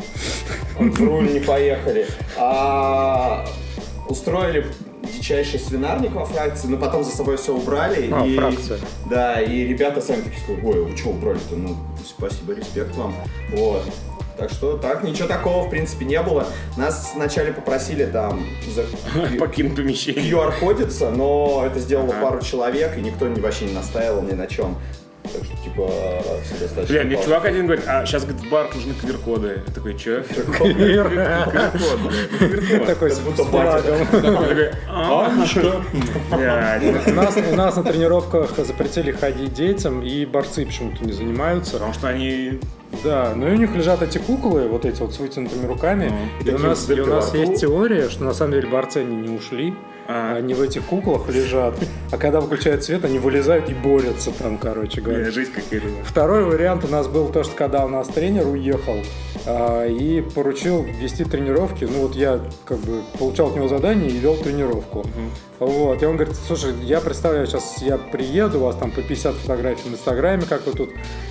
[0.78, 2.08] в руль не поехали.
[2.38, 3.46] А
[4.08, 4.66] устроили
[5.12, 8.10] дичайший свинарник во фракции, но потом за собой все убрали.
[8.12, 8.80] А, и, фракция.
[9.10, 11.56] Да, и ребята сами такие сказали, ой, вы что убрали-то?
[11.56, 13.16] Ну, спасибо, респект вам.
[13.52, 13.84] Вот.
[14.38, 16.48] Так что так, ничего такого, в принципе, не было.
[16.76, 18.84] Нас вначале попросили там за
[19.40, 20.24] Покинуть помещение.
[20.32, 22.22] QR-кодиться, но это сделало Ага.
[22.30, 24.76] пару человек, и никто вообще не настаивал ни на чем.
[25.34, 25.90] Так что, типа,
[26.44, 26.94] все достаточно...
[26.94, 27.32] Бля, мне классно.
[27.34, 29.62] чувак один говорит, а сейчас, говорит, в барах нужны квир-коды.
[29.66, 30.24] Я такой, че?
[32.86, 33.82] Такой с Как будто батя.
[33.82, 34.08] флагом.
[34.88, 35.32] А,
[36.32, 37.08] Блядь.
[37.08, 41.74] У нас, у нас на тренировках запретили ходить детям, и борцы почему-то не занимаются.
[41.74, 42.60] Потому что они...
[43.04, 46.14] Да, ну и у них лежат эти куклы, вот эти вот с вытянутыми руками.
[46.46, 48.98] Ну, и, у нас, с и у нас есть теория, что на самом деле борцы
[48.98, 49.74] они не ушли.
[50.08, 50.36] А.
[50.36, 51.76] Они в этих куклах лежат,
[52.12, 55.32] а когда выключают свет, они вылезают и борются там, короче говоря.
[55.32, 55.88] Жизнь какая-то.
[56.04, 58.98] Второй вариант у нас был то, что когда у нас тренер уехал
[59.46, 64.18] а, и поручил вести тренировки, ну вот я как бы получал от него задание и
[64.18, 65.06] вел тренировку.
[65.60, 69.36] Вот, и он говорит, слушай, я представляю, сейчас я приеду, у вас там по 50
[69.36, 70.90] фотографий в Инстаграме, как вы тут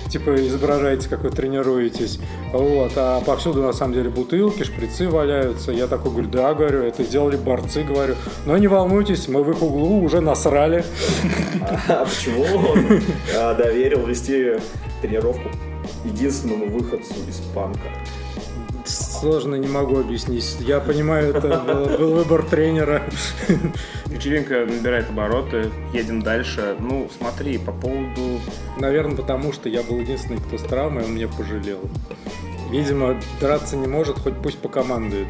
[0.09, 2.19] типа изображаете, как вы тренируетесь.
[2.51, 5.71] Вот, а повсюду на самом деле бутылки, шприцы валяются.
[5.71, 8.15] Я такой говорю, да, говорю, это сделали борцы, говорю.
[8.45, 10.85] Но не волнуйтесь, мы в их углу уже насрали.
[11.87, 13.01] А почему он
[13.35, 14.57] а, доверил вести
[15.01, 15.49] тренировку
[16.05, 17.89] единственному выходцу из панка?
[19.23, 20.57] Сложно не могу объяснить.
[20.59, 23.03] Я понимаю, это был, был выбор тренера.
[24.07, 26.75] Вечеринка набирает обороты, едем дальше.
[26.77, 28.41] Ну, смотри, по поводу...
[28.77, 31.79] Наверное, потому что я был единственный, кто с травмой, он меня пожалел.
[32.69, 35.29] Видимо, драться не может, хоть пусть покомандует.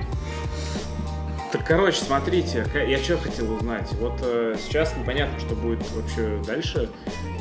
[1.51, 3.93] Так, короче, смотрите, я что хотел узнать.
[3.99, 6.89] Вот э, сейчас непонятно, что будет вообще дальше.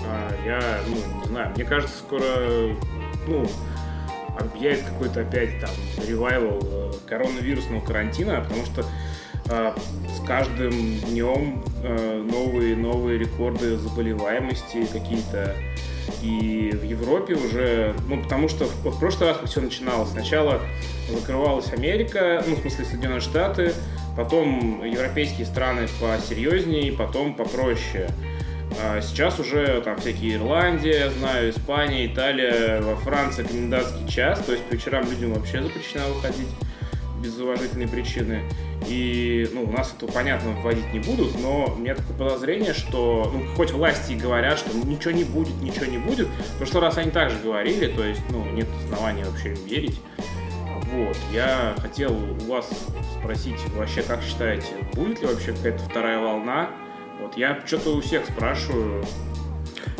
[0.06, 2.22] А, я, ну, не знаю, мне кажется, скоро,
[3.26, 3.48] ну,
[4.38, 5.70] объявят какой-то опять там
[6.06, 8.84] ревайвал э, коронавирусного карантина, потому что
[9.48, 9.72] э,
[10.14, 15.54] с каждым днем э, новые новые рекорды заболеваемости какие-то.
[16.20, 20.10] И в Европе уже, ну, потому что в, в прошлый раз все начиналось.
[20.10, 20.60] Сначала
[21.08, 23.72] закрывалась Америка, ну, в смысле Соединенные Штаты,
[24.16, 28.08] потом европейские страны посерьезнее, потом попроще.
[28.84, 34.52] А сейчас уже там всякие Ирландия, я знаю, Испания, Италия, во Франции комендантский час, то
[34.52, 36.48] есть по вечерам людям вообще запрещено выходить
[37.22, 38.42] без уважительной причины.
[38.88, 43.30] И, ну, у нас это, понятно, вводить не будут, но у меня такое подозрение, что,
[43.32, 46.98] ну, хоть власти и говорят, что ничего не будет, ничего не будет, в прошлый раз
[46.98, 50.00] они также говорили, то есть, ну, нет основания вообще им верить.
[50.92, 52.68] Вот, я хотел у вас
[53.16, 56.70] спросить, вообще, как считаете, будет ли вообще какая-то вторая волна?
[57.22, 59.04] Вот я что-то у всех спрашиваю,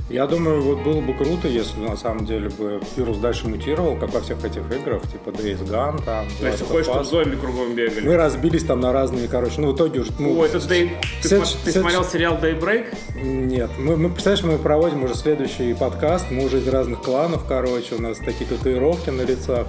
[0.08, 4.12] Я думаю, вот было бы круто, если на самом деле бы вирус дальше мутировал, как
[4.12, 8.08] во всех этих играх, типа Days Gone, там, то есть хочешь, чтобы зомби кругом бегали?
[8.08, 10.10] Мы разбились там на разные, короче, ну в итоге уже...
[10.18, 10.90] ну, О, это Day...
[11.22, 12.92] Ты, ты смотрел сериал Daybreak?
[13.22, 17.94] Нет, мы, мы, представляешь, мы проводим уже следующий подкаст, мы уже из разных кланов, короче,
[17.94, 19.68] у нас такие татуировки на лицах.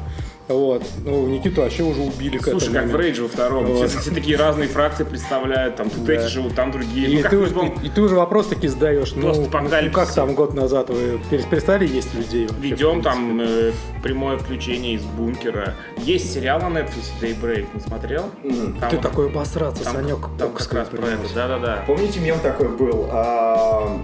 [0.49, 0.84] Вот.
[1.06, 2.97] Ну, Никиту вообще уже убили к Слушай, этому как в моменту.
[3.01, 3.65] Рейдже во втором.
[3.65, 3.89] Вот.
[3.89, 5.77] Все, все такие разные фракции представляют.
[5.77, 6.13] Там тут Да.
[6.13, 7.08] эти живут, там другие.
[7.10, 9.27] И, ну, как ты, в уже- и, и ты уже вопрос таки задаешь, ну, ну,
[9.29, 9.89] Постапокалипсисе.
[9.95, 12.47] как там год назад вы перес- перестали есть людей?
[12.47, 13.71] вообще, в Ведем там э,
[14.03, 15.75] прямое включение из бункера.
[15.97, 18.25] Есть сериал на Netflix Daybreak, не смотрел?
[18.43, 18.77] Мгм.
[18.79, 20.19] Там, Ты такой обосраться, там, Санек.
[20.38, 21.84] там как раз про это, да-да-да.
[21.88, 23.08] Помните, мем такой был?
[23.12, 23.97] а,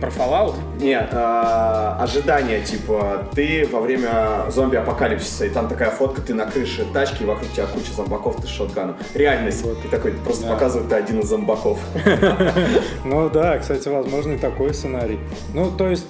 [0.00, 0.54] Про Fallout?
[0.80, 6.84] Нет, а, ожидание, типа, ты во время зомби-апокалипсиса, и там такая фотка, ты на крыше
[6.92, 8.96] тачки, вокруг тебя куча зомбаков, ты с шотганом.
[9.14, 9.64] Реальность.
[9.82, 10.54] Ты такой, просто Да.
[10.54, 11.78] показывает, ты один из зомбаков.
[13.04, 15.18] Ну да, кстати, возможно и такой сценарий.
[15.54, 16.06] Ну, то есть,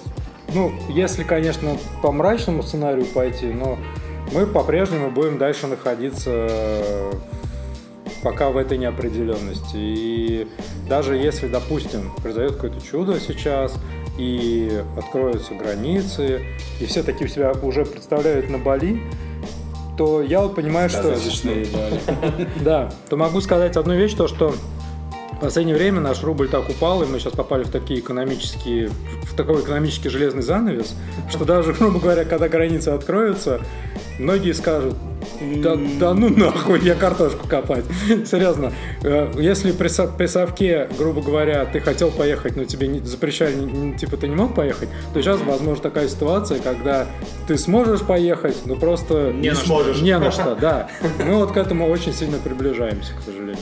[0.54, 3.78] ну, если, конечно, по мрачному сценарию пойти, но
[4.32, 7.12] мы по-прежнему будем дальше находиться э,
[8.22, 9.76] пока в этой неопределенности.
[9.76, 10.48] И
[10.88, 13.74] даже если, допустим, произойдет какое-то чудо сейчас,
[14.18, 16.40] и откроются границы,
[16.80, 19.00] и все такие себя уже представляют на Бали,
[19.96, 21.14] то я вот понимаю, что...
[22.64, 24.54] Да, то могу сказать одну вещь, то что
[25.32, 28.88] в последнее время наш рубль так упал, и мы сейчас попали в такие экономические,
[29.22, 30.96] в такой экономический железный занавес,
[31.30, 33.60] что даже, грубо говоря, когда границы откроются,
[34.18, 34.96] многие скажут,
[35.40, 37.84] да, да ну нахуй, я картошку копать.
[38.26, 38.72] Серьезно,
[39.02, 43.94] э, если при, при совке, грубо говоря, ты хотел поехать, но тебе не- запрещали, не-
[43.96, 47.06] типа ты не мог поехать, то сейчас, возможно, такая ситуация, когда
[47.46, 49.66] ты сможешь поехать, но просто Не что.
[49.66, 50.00] сможешь.
[50.02, 50.88] не на что, да.
[51.24, 53.56] Мы вот к этому очень сильно приближаемся, к сожалению.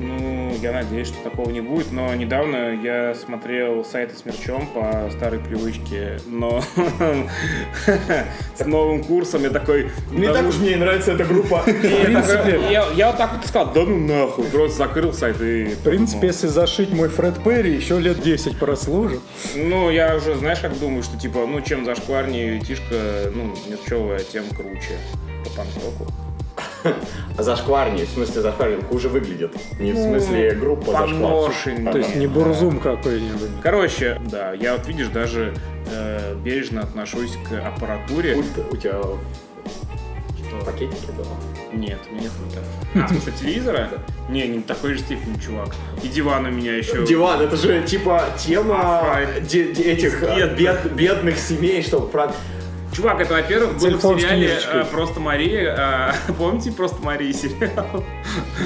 [0.00, 5.10] Ну, я надеюсь, что такого не будет, но недавно я смотрел сайты с мерчом по
[5.10, 6.62] старой привычке, но
[8.56, 9.90] с новым курсом я такой...
[10.10, 11.62] Не «Да так ну уж мне нравится эта группа.
[12.96, 15.66] Я, вот так вот сказал, да ну нахуй, просто закрыл сайт и...
[15.66, 19.20] В принципе, если зашить мой Фред Перри, еще лет 10 прослужит.
[19.54, 24.44] Ну, я уже, знаешь, как думаю, что типа, ну, чем зашкварнее тишка, ну, нерчевая, тем
[24.48, 24.98] круче
[25.44, 26.27] по панк-року.
[27.38, 29.54] зашкварнее, в смысле зашкварнее, хуже выглядит.
[29.78, 31.08] Не в смысле группа зашквар.
[31.08, 31.92] поношеннее.
[31.92, 33.50] То есть не бурзум какой-нибудь.
[33.62, 35.54] Короче, да, я вот видишь, даже
[35.90, 38.34] э, бережно отношусь к аппаратуре.
[38.34, 38.98] Пульт у тебя
[40.60, 41.36] в пакетике дома?
[41.72, 42.32] Нет, у меня нет.
[42.94, 43.88] А, в смысле телевизора?
[44.28, 45.68] Не, не такой же степени, чувак.
[46.02, 47.06] И диван у меня еще.
[47.06, 49.04] Диван, это же типа тема
[49.40, 50.58] этих Бедных.
[50.58, 52.32] бед- бедных семей, чтобы про...
[52.98, 56.12] Чувак, это, во-первых, было в Телефон сериале э, «Просто Мария».
[56.28, 58.02] э, Помните «Просто Мария» сериал?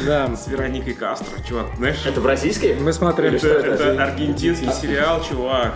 [0.07, 0.35] Да.
[0.37, 1.99] С Вероникой Кастро, чувак, знаешь?
[2.07, 2.75] Это в российской?
[2.77, 4.03] Мы смотрели, Это, что это это.
[4.05, 5.75] аргентинский сериал, чувак.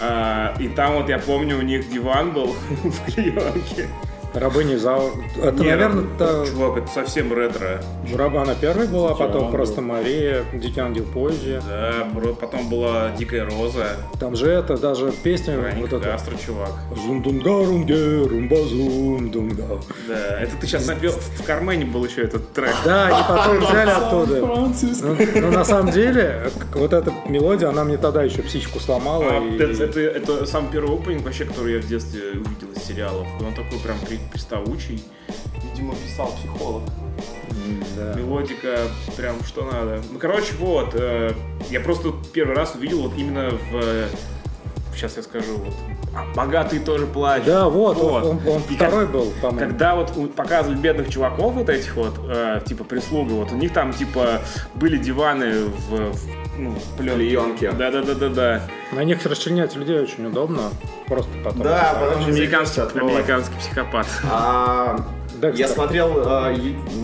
[0.00, 3.88] А, и там вот я помню, у них диван был в клеенке.
[4.38, 5.12] Рабыня Изаура.
[5.42, 6.46] Это, Не, наверное, ну, та...
[6.46, 7.80] Чувак, это совсем ретро.
[8.14, 11.62] Раба она первой была, Дикий потом просто Мария, Дикий ангел позже.
[11.68, 12.06] Да,
[12.40, 13.96] потом была Дикая Роза.
[14.20, 16.04] Там же это, даже песня вот Вероника эта.
[16.12, 16.70] Кастро, чувак.
[17.04, 19.80] Зундунгарунге, румбазундунга.
[20.06, 21.12] Да, это ты сейчас напел.
[21.12, 22.74] В Кармене был еще этот трек.
[22.84, 24.40] Да, они потом взяли оттуда.
[24.40, 29.24] Ну, ну, на самом деле, вот эта мелодия, она мне тогда еще психику сломала.
[29.30, 32.82] А, и- это, это, это самый первый опенинг вообще, который я в детстве увидел из
[32.84, 33.26] сериалов.
[33.40, 33.96] И он такой прям
[34.30, 35.02] приставучий.
[35.62, 36.82] Видимо, писал психолог.
[37.96, 38.14] Да.
[38.14, 38.82] Мелодика
[39.16, 40.02] прям что надо.
[40.10, 40.90] Ну, короче, вот.
[40.94, 41.34] э,
[41.70, 43.74] я просто первый раз увидел вот именно в...
[43.74, 44.08] э,
[44.94, 45.56] Сейчас я скажу.
[45.58, 45.74] Вот,
[46.34, 47.46] богатые тоже плачут.
[47.46, 48.24] Да, вот, Вот.
[48.24, 49.58] Он, он И второй был, по-моему.
[49.58, 53.92] Когда вот показывали бедных чуваков вот этих вот, э, типа прислуга, вот у них там
[53.92, 54.40] типа
[54.74, 57.72] были диваны в, в, ну, пленке.
[57.72, 58.62] Да-да-да-да-да.
[58.92, 60.70] На них расчленять людей очень удобно.
[61.06, 61.62] Просто потом.
[61.62, 64.06] Да, потом же Американский, американский психопат.
[64.30, 64.98] А,
[65.40, 65.66] Декстер.
[65.66, 66.56] я смотрел э,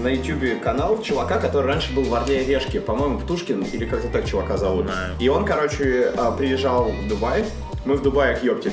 [0.03, 4.09] на ютубе канал чувака, который раньше был в Орле и Решке, по-моему, Птушкин, или как-то
[4.09, 4.87] так чувака зовут.
[4.87, 5.15] Знаю.
[5.21, 7.45] И он, короче, э, приезжал в Дубай,
[7.85, 8.73] мы в Дубаях, ёптель.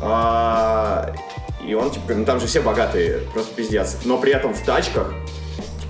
[0.00, 1.12] А,
[1.66, 3.98] и он, типа, ну там же все богатые, просто пиздец.
[4.04, 5.14] Но при этом в тачках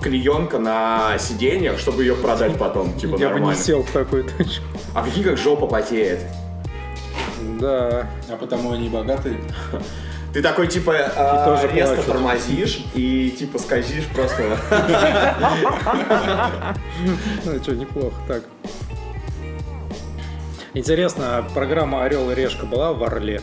[0.01, 3.57] клеенка на сиденьях, чтобы ее продать потом, типа, Я бы нормально.
[3.57, 4.63] не сел в такую точку.
[4.93, 6.19] А какие как жопа потеет.
[7.59, 8.07] Да.
[8.29, 9.37] А потому они богатые.
[10.33, 12.11] Ты такой, типа, э, тоже резко плачут.
[12.11, 14.57] тормозишь и, типа, скользишь просто.
[17.45, 18.43] Ну что, неплохо так.
[20.75, 23.41] Интересно, а программа Орел и Решка была в Орле?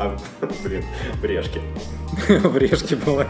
[0.00, 0.16] А,
[0.64, 0.84] блин,
[1.22, 1.60] брешки.
[2.28, 3.26] В Решке была.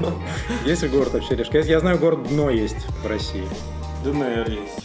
[0.64, 1.58] Есть ли город вообще Решка?
[1.58, 3.44] Я- знаю, город Дно есть в России.
[4.04, 4.80] ДНР есть.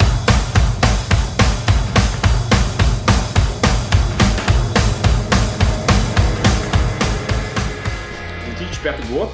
[8.57, 9.29] 2005 год,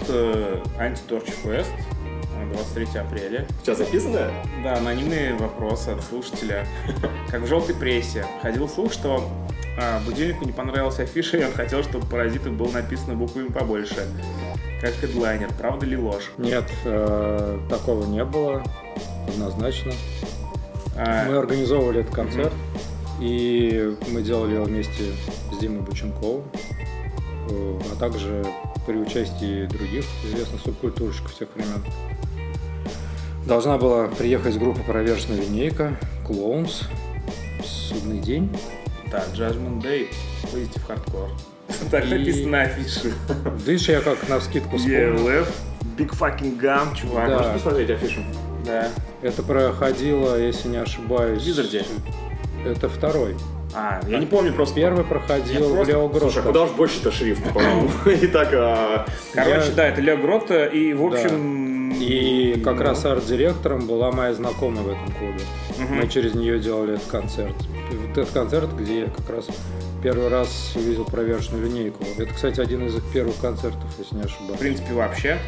[1.44, 2.01] Фест, э,
[2.50, 3.48] 23 апреля.
[3.62, 4.32] Сейчас записано?
[4.64, 6.66] Да, анонимные вопросы от слушателя.
[7.30, 8.26] Как в желтой прессе.
[8.42, 9.30] Ходил слух, что
[9.80, 14.08] а, будильнику не понравилась афиша, и он хотел, чтобы «Паразиты» было написано буквами побольше.
[14.82, 15.50] Как хедлайнер.
[15.58, 16.32] Правда ли ложь?
[16.38, 18.64] Нет, э, такого не было,
[19.28, 19.94] однозначно.
[20.96, 22.54] А, Мы организовывали этот концерт,
[23.20, 25.14] и мы делали его вместе
[25.52, 26.44] с Димой Бученковым,
[27.50, 28.44] э, а также
[28.88, 31.84] при участии других известных субкультурщиков всех времен.
[33.46, 36.84] Должна была приехать группа «Проверочная линейка», «Клоунс»,
[37.64, 38.50] «Судный день».
[39.12, 40.08] Да, Judgment Day,
[40.44, 41.30] Positive Hardcore.
[41.90, 43.14] Так И- написано на афише.
[43.66, 45.46] Еще я как на скидку вспомнил.
[45.98, 47.28] Big Fucking Gun, чувак.
[47.28, 47.38] Да.
[47.38, 48.22] Можно посмотреть афишу?
[48.66, 48.88] Да.
[49.22, 51.44] Это проходило, если не ошибаюсь...
[51.44, 51.84] В Визарде?
[52.66, 53.36] Это второй.
[53.74, 54.76] А, я не помню просто.
[54.76, 57.90] Первый проходил в просто- Лео Слушай, а куда уж больше-то шрифта, по-моему.
[58.06, 61.71] И так, а, Короче, да, это Лео Гротто, и, в общем...
[62.00, 65.42] И как раз арт-директором была моя знакомая в этом клубе.
[65.90, 67.56] Мы через нее делали этот концерт.
[67.92, 69.48] И вот этот концерт, где я как раз
[70.02, 72.04] первый раз увидел проверочную линейку.
[72.18, 74.60] Это, кстати, один из их первых концертов, если не В ошибаюсь.
[74.60, 75.40] принципе, вообще.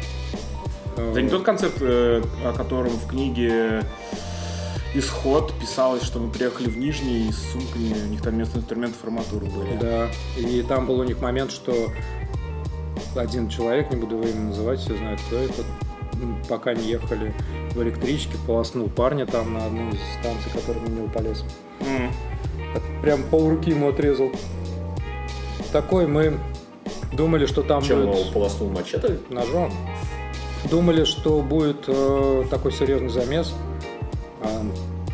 [0.96, 3.82] Э, Это не тот концерт, э, о котором в книге
[4.94, 9.46] Исход писалось, что мы приехали в Нижний с сумками, у них там вместо инструментов арматуры
[9.46, 9.76] были.
[9.80, 10.08] Да.
[10.36, 11.90] И там был у них момент, что
[13.16, 15.64] один человек, не буду его имя называть, все знают, кто это,
[16.48, 17.34] пока не ехали
[17.72, 21.44] в электричке, полоснул парня там на одной из станций, который на него полез.
[21.80, 22.10] М.
[23.02, 24.30] Прям полруки ему отрезал.
[25.72, 26.38] Такой мы
[27.12, 29.18] думали, что там чем будет он полоснул мачете?
[29.30, 29.72] ножом.
[30.70, 33.52] Думали, что будет э, такой серьезный замес.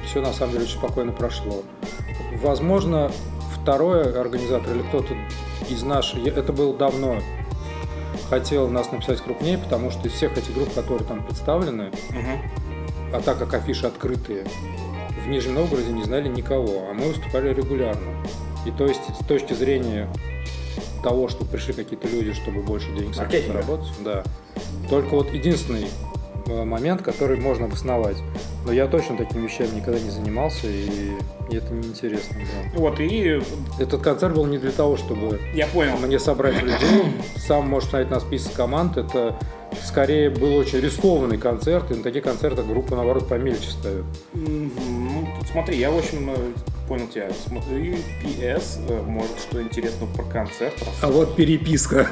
[0.06, 1.62] все на самом деле очень спокойно прошло.
[2.42, 3.10] Возможно,
[3.60, 5.14] второй организатор или кто-то
[5.68, 7.18] из наших, это было давно,
[8.30, 12.40] хотел нас написать крупнее, потому что из всех этих групп, которые там представлены, Мгм.
[13.12, 14.46] а так как афиши открытые,
[15.24, 18.24] в Нижнем Новгороде не знали никого, а мы выступали регулярно.
[18.64, 20.08] И то есть с точки зрения
[21.02, 23.92] того, что пришли какие-то люди, чтобы больше денег заработать.
[24.04, 24.22] Да.
[24.88, 25.88] Только вот единственный
[26.64, 28.16] момент, который можно обосновать.
[28.64, 31.12] Но я точно такими вещами никогда не занимался, и,
[31.50, 32.80] и это неинтересно было.
[32.80, 33.40] Вот, и
[33.78, 35.96] Этот концерт был не для того, чтобы я понял.
[35.98, 37.04] мне собрать людей.
[37.36, 38.96] Сам можешь смотреть на список команд.
[38.96, 39.36] Это
[39.84, 44.04] скорее был очень рискованный концерт, и на такие концерты группа, наоборот, помельче ставит.
[44.34, 44.70] Ну,
[45.50, 46.34] смотри, я, в общем, э,
[46.90, 47.28] понял тебя.
[47.46, 50.74] Смотри, PS, э, может, что интересно про концерт.
[51.00, 52.04] А вот переписка.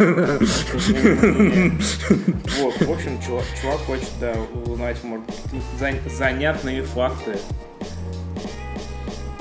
[2.60, 3.44] Вот, в общем, чувак,
[3.88, 4.34] хочет, да,
[4.66, 5.26] узнать, может,
[5.80, 7.38] за- занятные факты.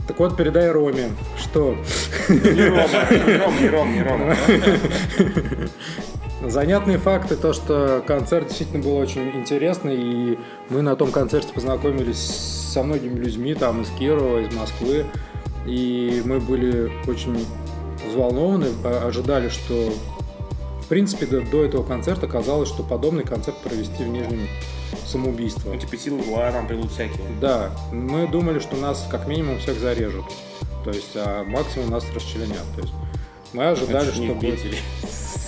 [0.07, 1.77] Так вот, передай Роме, что
[2.29, 4.35] Не Рома, не Ром, не Ром, не Рома.
[6.49, 12.66] занятные факты, то, что концерт действительно был очень интересный, и мы на том концерте познакомились
[12.77, 15.07] со многими людьми, там, из Кирова, из Москвы,
[15.65, 17.43] и мы были очень
[18.07, 19.91] взволнованы, а- ожидали, что
[20.83, 24.47] в принципе до, до этого концерта казалось, что подобный концерт провести в Нижнем
[25.07, 25.73] самоубийство.
[25.73, 27.25] Ну, типа, силы зла там придут всякие.
[27.41, 30.25] Да, мы думали, что нас как минимум всех зарежут.
[30.83, 32.63] То есть, а максимум нас расчленят.
[32.75, 32.93] То есть,
[33.53, 34.59] мы ожидали, что будет,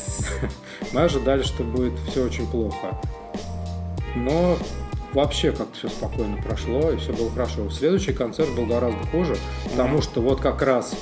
[0.93, 2.99] мы ожидали, что будет все очень плохо.
[4.15, 4.57] Но
[5.13, 7.69] вообще как-то все спокойно прошло, и все было хорошо.
[7.69, 9.37] Следующий концерт был гораздо хуже,
[9.69, 10.93] потому что вот как раз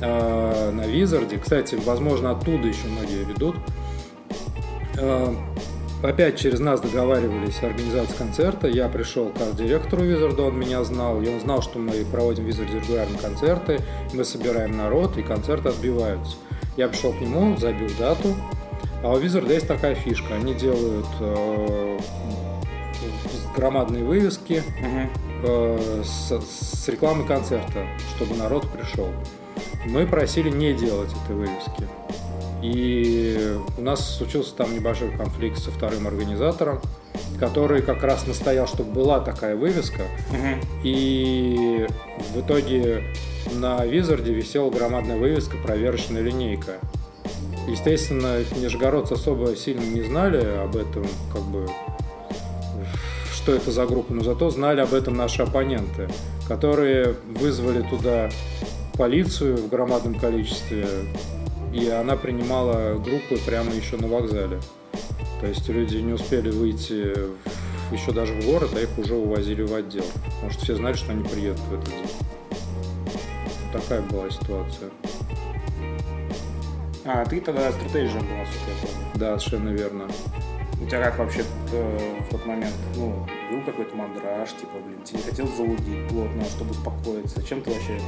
[0.00, 3.56] э, на Визарде, кстати, возможно, оттуда еще многие ведут,
[4.98, 5.34] э,
[6.02, 8.68] опять через нас договаривались организации концерта.
[8.68, 12.46] Я пришел к арт-директору Визарда, он меня знал, и он знал, что мы проводим в
[12.46, 13.80] Визарде регулярно концерты,
[14.12, 16.36] мы собираем народ, и концерты отбиваются.
[16.76, 18.34] Я пришел к нему, забил дату,
[19.02, 21.98] а у Визарда есть такая фишка, они делают э,
[23.54, 24.62] громадные вывески,
[25.42, 27.86] э, с, с рекламой концерта,
[28.16, 29.08] чтобы народ пришел.
[29.86, 31.88] Мы просили не делать этой вывески.
[32.62, 36.80] И у нас случился там небольшой конфликт со вторым организатором,
[37.40, 40.02] который как раз настоял, чтобы была такая вывеска.
[40.30, 40.60] Мгм.
[40.84, 41.88] И
[42.32, 43.02] в итоге
[43.54, 46.78] на Визарде висела громадная вывеска «Проверочная линейка».
[47.68, 51.68] Естественно, нижегородцы особо сильно не знали об этом, как бы,
[53.42, 56.08] что это за группа, но зато знали об этом наши оппоненты,
[56.46, 58.30] которые вызвали туда
[58.96, 60.86] полицию в громадном количестве,
[61.72, 64.60] и она принимала группы прямо еще на вокзале.
[65.40, 69.62] То есть люди не успели выйти в- еще даже в город, а их уже увозили
[69.62, 70.04] в отдел.
[70.36, 72.06] Потому что все знали, что они приедут в этот день.
[73.72, 74.90] Такая была ситуация.
[77.04, 79.06] А, ты тогда стратегием был, насколько я помню.
[79.16, 80.08] Да, совершенно верно.
[80.92, 85.24] Тебя как вообще э, в тот момент, ну, был какой-то мандраж, типа, блин, тебе не
[85.24, 87.42] хотел залудить плотно, чтобы успокоиться?
[87.42, 87.98] Чем ты вообще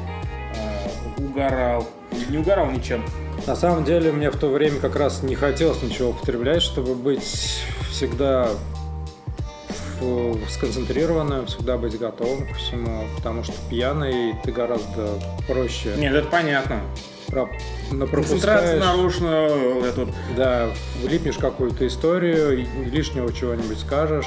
[0.54, 1.88] э, угорал?
[2.28, 3.02] Не угорал ничем?
[3.46, 7.62] На самом деле мне в то время как раз не хотелось ничего употреблять, чтобы быть
[7.90, 8.50] всегда
[10.50, 15.08] сконцентрированным, всегда быть готовым ко всему, потому что пьяный ты гораздо
[15.48, 16.82] проще Нет, это понятно.
[17.30, 18.80] Пропускаешь.
[18.80, 19.48] нарушена,
[19.84, 20.70] это Да,
[21.02, 24.26] влипнешь какую-то историю, лишнего чего-нибудь скажешь.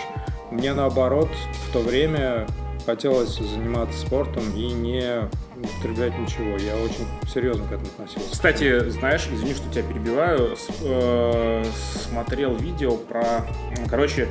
[0.51, 1.29] Мне наоборот
[1.67, 2.47] в то время
[2.85, 6.57] хотелось заниматься спортом и не употреблять ничего.
[6.57, 8.31] Я очень серьезно к этому относился.
[8.31, 11.65] Кстати, знаешь, извини, что тебя перебиваю, э,
[12.09, 13.45] смотрел видео про...
[13.89, 14.29] Короче,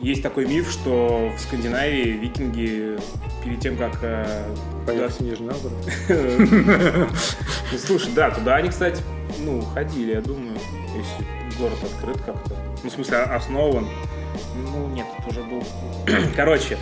[0.00, 2.98] есть такой миф, что в Скандинавии викинги
[3.44, 3.98] перед тем, как...
[4.02, 4.44] э,
[4.86, 7.08] Поехать в Нижний Новгород.
[7.70, 9.02] Ну, слушай, да, туда они, кстати,
[9.40, 10.54] ну, ходили, я думаю,
[10.96, 12.54] если город открыт как-то.
[12.82, 13.86] Ну, в смысле, основан.
[14.72, 15.62] Ну, нет, это уже был...
[16.36, 16.78] Короче,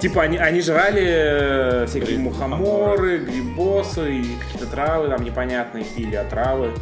[0.00, 6.14] типа они, они жрали э, всякие Гриб- мухоморы, грибосы и какие-то травы там непонятные, пили
[6.14, 6.72] отравы.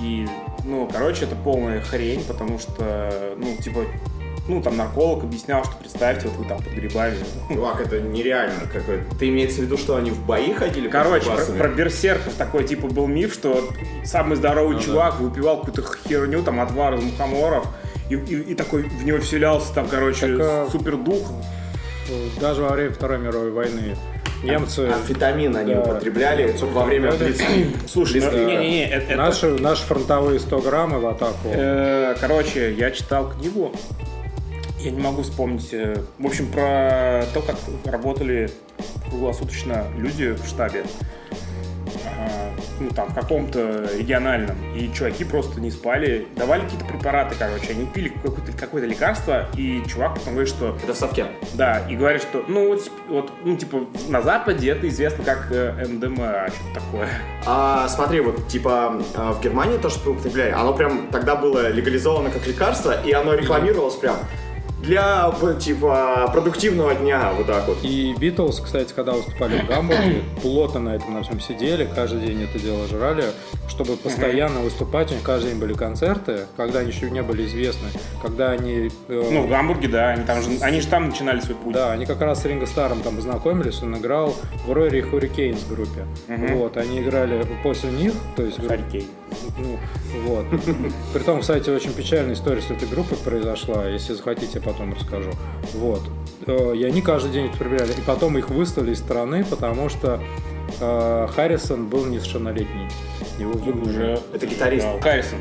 [0.00, 0.26] И,
[0.64, 3.80] ну, короче, это полная хрень, потому что, ну, типа,
[4.48, 7.16] ну, там нарколог объяснял, что представьте, вот вы там под грибами.
[7.52, 8.60] Чувак, это нереально.
[8.72, 9.00] Какой...
[9.18, 10.88] Ты имеется в виду, что они в бои ходили?
[10.88, 13.68] Короче, про, про берсерков такой типа был миф, что
[14.04, 14.84] самый здоровый Ну да.
[14.84, 17.66] чувак выпивал какую-то херню, там отвар из мухоморов,
[18.08, 21.28] и, и- и такой в него вселялся там, короче, Так, а- супер дух.
[22.40, 23.96] Даже во время Второй мировой войны
[24.44, 25.80] немцы, Амфетамин они Да.
[25.80, 27.16] употребляли во время Да.
[27.24, 27.40] блиц.
[27.90, 31.34] Слушай, ну, не-не-не, это- это- наши, наши фронтовые 100 грамм и в атаку.
[31.46, 33.72] э, короче, я читал книгу,
[34.86, 38.50] я не могу вспомнить, э, в общем, про то, как работали
[39.08, 40.84] круглосуточно люди в штабе.
[42.04, 47.72] А, ну, там, в каком-то региональном, и чуваки просто не спали, давали какие-то препараты, короче,
[47.72, 50.78] они пили какое-то, какое-то лекарство, и чувак потом говорит, что...
[50.82, 51.26] Это в совке.
[51.54, 55.84] Да, и говорит, что, ну, вот, вот, ну, типа, на Западе это известно как э,
[55.88, 57.08] МДМА, что-то такое.
[57.44, 62.30] А, смотри, вот, типа, а, в Германии то, что употребляли, оно прям тогда было легализовано
[62.30, 64.16] как лекарство, и оно рекламировалось прям
[64.82, 67.78] для, типа, продуктивного дня, вот так вот.
[67.82, 72.42] И Битлз, кстати, когда выступали в Гамбурге, плотно на этом на всем сидели, каждый день
[72.42, 73.24] это дело жрали,
[73.68, 75.10] чтобы постоянно выступать.
[75.10, 77.88] У них каждый день были концерты, когда они еще не были известны,
[78.22, 78.90] когда они...
[79.08, 81.72] э, Ну, в Гамбурге, да, они, там же, они же там начинали свой путь.
[81.74, 84.34] Да, они как раз с Ринго Старом там познакомились, он играл
[84.66, 86.04] в Рори Hurricanes группе.
[86.54, 89.08] Вот, они играли после них, то есть Харькей.
[89.58, 89.78] Ну,
[90.24, 90.46] вот.
[91.12, 93.86] Притом, кстати, очень печальная история с этой группой произошла.
[93.88, 95.30] Если захотите, я потом расскажу.
[95.74, 96.02] Вот.
[96.46, 97.92] Э, И они каждый день это проверяли.
[97.92, 100.20] И потом их выставили из страны, потому что
[100.80, 102.88] э, Харрисон был несовершеннолетний.
[103.38, 103.88] Его выгнали.
[103.88, 104.20] Уже...
[104.32, 104.86] Это гитарист.
[104.86, 105.38] Да, Харрисон.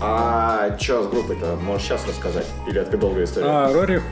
[0.00, 1.56] А что с группой-то?
[1.56, 2.46] Можешь сейчас рассказать?
[2.66, 3.46] Или это долгая история?
[3.48, 4.02] А, Рори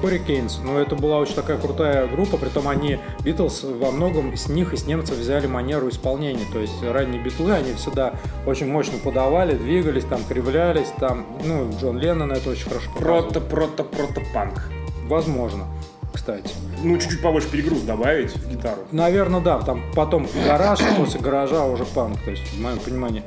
[0.00, 4.72] Хорикейнс, ну это была очень такая крутая группа, притом они, Битлз, во многом с них
[4.72, 8.14] и с немцев взяли манеру исполнения, то есть ранние битлы, они всегда
[8.46, 12.90] очень мощно подавали, двигались, там кривлялись, там, ну, Джон Леннон это очень хорошо.
[12.98, 14.62] Прото, прото, прото панк.
[15.06, 15.66] Возможно,
[16.14, 16.54] кстати.
[16.82, 18.82] Ну, чуть-чуть побольше перегруз добавить в гитару.
[18.92, 23.22] Наверное, да, там потом гараж, после гаража уже панк, то есть, в моем понимании.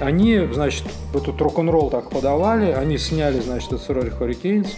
[0.00, 0.84] Э, Они, значит,
[1.14, 4.68] этот рок-н-ролл так подавали, они сняли, значит, это с Рори Хорикейнс,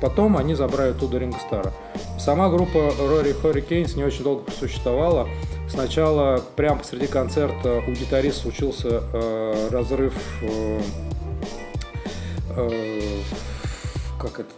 [0.00, 1.72] потом они забрали оттуда Ринго Стара.
[2.18, 5.28] Сама группа Рори Хорикейнс не очень долго просуществовала.
[5.68, 10.80] Сначала прямо посреди концерта у гитариста случился э, разрыв э,
[12.56, 13.20] э,
[14.20, 14.50] как это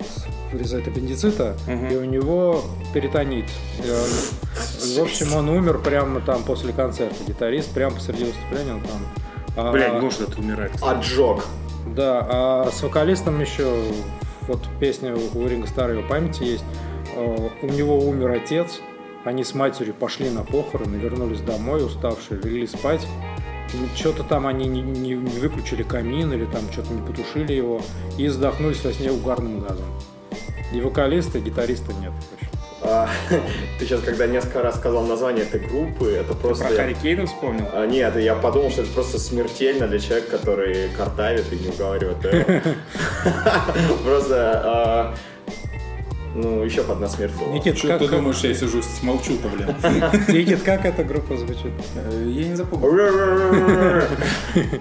[0.52, 1.86] вырезает аппендицита, Мгм.
[1.88, 2.62] и у него
[2.94, 3.46] перитонит.
[3.84, 7.16] И он- в общем, он умер прямо там после концерта.
[7.26, 9.00] Гитарист прямо посреди выступления он там.
[9.56, 10.72] А, Блядь, не может это умирать.
[10.82, 11.44] Отжог.
[11.86, 13.72] Да, а с вокалистом еще
[14.48, 16.64] вот песня у Ринга Стара его памяти есть.
[17.14, 18.80] Э, У него умер отец,
[19.24, 23.06] они с матерью пошли на похороны, вернулись домой уставшие, легли спать.
[23.96, 27.80] Что-то там они не, не- не выключили камин или там что-то не потушили его
[28.16, 29.86] и задохнулись во сне угарным газом.
[30.72, 32.12] И вокалиста, и гитариста нет.
[32.12, 32.45] в общем.
[32.45, 32.45] А,
[33.78, 36.64] ты сейчас, когда несколько раз сказал название этой группы, это Про просто...
[36.64, 37.66] Харри Кейна вспомнил?
[37.72, 42.16] А, нет, я подумал, что это просто смертельно для человека, который картавит и не уговаривает.
[44.04, 45.14] Просто, а,
[46.34, 47.52] ну, еще бы одна смерть была.
[47.54, 49.68] Никит, Что как, ты думаешь, я сижу, смолчу-то, блин?
[50.28, 51.72] Никит, как эта группа звучит?
[51.94, 52.90] Э, Я не запомнил.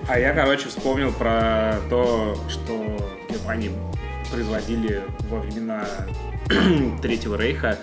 [0.07, 3.71] А я, короче, вспомнил про то, что в Германии
[4.31, 5.85] производили во времена
[7.01, 7.77] Третьего Рейха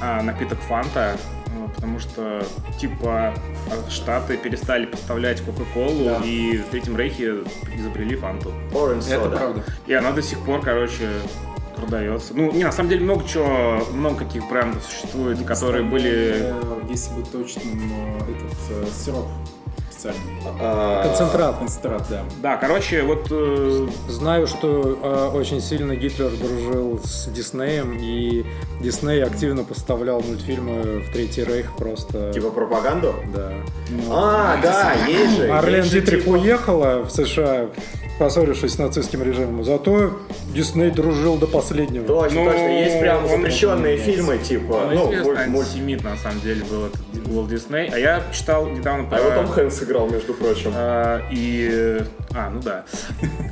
[0.00, 2.44] а, напиток Фанта, э, потому что,
[2.78, 3.34] типа,
[3.70, 6.20] а, Штаты перестали поставлять Кока-Колу, Да.
[6.24, 7.38] и в Третьем Рейхе
[7.76, 8.52] изобрели Фанту.
[8.72, 9.36] Orange Это soda.
[9.36, 9.64] правда.
[9.86, 11.08] И она до сих пор, короче,
[11.76, 12.34] продается.
[12.34, 16.54] Ну, не, на самом деле много чего, много каких брендов существует, которые были...
[16.88, 19.26] Если быть точным, э, этот э, сироп
[19.98, 20.20] специальный.
[20.60, 21.58] А, Концентрат.
[21.58, 22.24] Концентрат, да.
[22.42, 28.44] Да, короче, вот э, Знаю, что э, очень сильно Гитлер дружил с Диснеем, и
[28.80, 32.32] Дисней активно поставлял мультфильмы в Третий Рейх просто.
[32.32, 33.14] Типа пропаганду?
[33.34, 33.52] Да.
[34.10, 35.82] А, да, есть же.
[35.82, 37.68] Же, Дитрих типа- уехала в США,
[38.18, 39.64] поссорившись с нацистским режимом.
[39.64, 40.18] Зато
[40.54, 42.04] Дисней дружил до последнего.
[42.06, 42.80] Точно, Ну, точно.
[42.80, 46.86] Есть прям он- запрещенные фильмы, типа, ну, известный муль- муль- антисемит, на самом деле, был
[46.86, 47.88] этот Уолт Дисней.
[47.92, 49.16] А я читал недавно про...
[49.18, 50.72] А его Том Хэнкс играл, между прочим.
[50.74, 52.00] а, и...
[52.34, 52.84] А, ну да.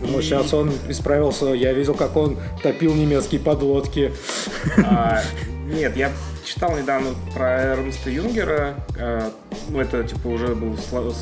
[0.03, 1.47] Но сейчас он исправился.
[1.47, 4.13] Я видел, как он топил немецкие подлодки.
[5.67, 6.13] Нет, я
[6.45, 8.75] читал недавно про Эрнста Юнгера.
[8.99, 9.33] А,
[9.69, 11.13] ну, это, типа, уже был сло-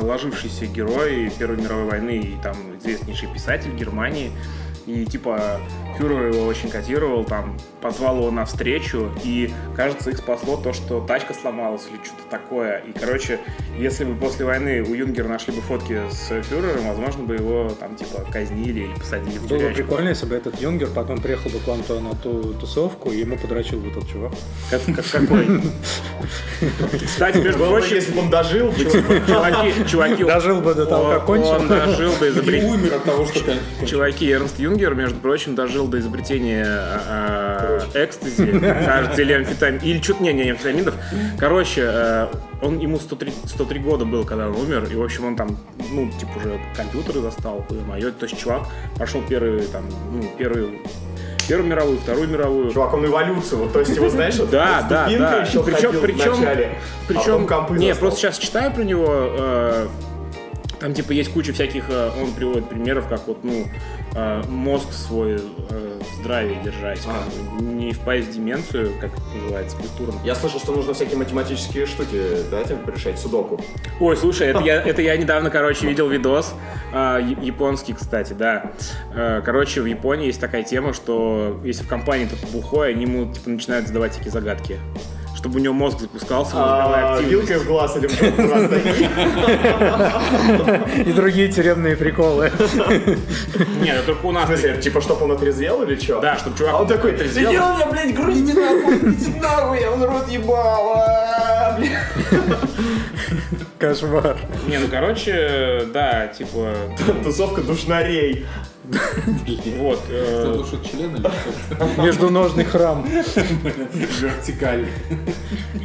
[0.00, 4.32] сложившийся герой Первой мировой войны и там известнейший писатель Германии.
[4.86, 5.60] И, типа,
[5.98, 11.00] фюрер его очень котировал, там, позвал его на встречу, и, кажется, их спасло то, что
[11.00, 12.78] тачка сломалась или что-то такое.
[12.78, 13.40] И, короче,
[13.78, 17.96] если бы после войны у Юнгера нашли бы фотки с фюрером, возможно бы его, там,
[17.96, 21.58] типа, казнили или посадили в Было бы прикольно, если бы этот Юнгер потом приехал бы
[21.60, 24.32] к вам то на ту тусовку, и ему подрочил бы тот чувак.
[24.70, 25.62] Как, как- какой?
[27.06, 28.92] Кстати, между Было бы, прочим, если бы он дожил, типа,
[29.26, 31.50] чуваки, чуваки, Дожил бы до того, как кончил.
[31.52, 32.70] Он дожил до И изобретения.
[32.72, 33.56] умер от того, что...
[33.86, 40.00] Чуваки, Эрнст Юнгер, между прочим, дожил до изобретения а, а, экстази, кажется, или амфетамин, или
[40.00, 40.94] что-то, не, не амфетаминов.
[41.38, 42.26] Короче, э,
[42.62, 45.56] он, ему 103, 103 года было, когда он умер, и, в общем, он там,
[45.90, 48.66] ну, типа, уже компьютеры застал, мое, то есть чувак
[48.98, 50.80] пошел первый, там, ну, первый
[51.46, 52.72] Первую мировую, Вторую мировую.
[52.72, 55.42] Чувак, он эволюцию, вот, то есть его, знаешь, вот Да, да, да.
[55.42, 59.88] еще Причем, причем, а причем, компы не, просто сейчас читаю про него, э,
[60.80, 63.66] там типа есть куча всяких, э, он приводит примеров, как вот, ну,
[64.14, 65.34] э, мозг свой
[65.70, 67.24] э, в здравии держать, А.
[67.60, 70.18] не впасть в деменцию, как это называется, культурно.
[70.24, 73.60] Я слышал, что нужно всякие математические штуки, да, типа, решать, судоку.
[74.00, 76.54] Ой, слушай, это я, это я недавно, короче, видел видос,
[76.92, 78.72] я- японский, кстати, да.
[79.14, 83.32] Э, Короче, в Японии есть такая тема, что если в компании кто-то бухой, они ему
[83.32, 84.78] типа, начинают задавать такие загадки.
[85.44, 88.22] Чтобы у него мозг запускался, А, вилкой в глаз или в.
[91.06, 92.50] И другие тюремные приколы.
[93.82, 94.48] Нет, это только у нас.
[94.80, 96.18] Типа, чтобы он отрезвел или что?
[96.20, 97.50] Да, чтобы чувак А он такой, отрезвел.
[97.50, 98.98] иди у меня, блядь, грузите нахуй,
[99.38, 101.92] нахуй, я в рот ебал, а, блядь».
[103.78, 104.38] Кошмар.
[104.66, 106.72] Не, ну короче, да, типа,
[107.22, 108.46] Тусовка душнарей.
[109.78, 110.00] Вот.
[110.10, 112.02] э, Кто душит член или что?
[112.02, 113.06] Междуножный храм.
[113.92, 114.86] Вертикаль.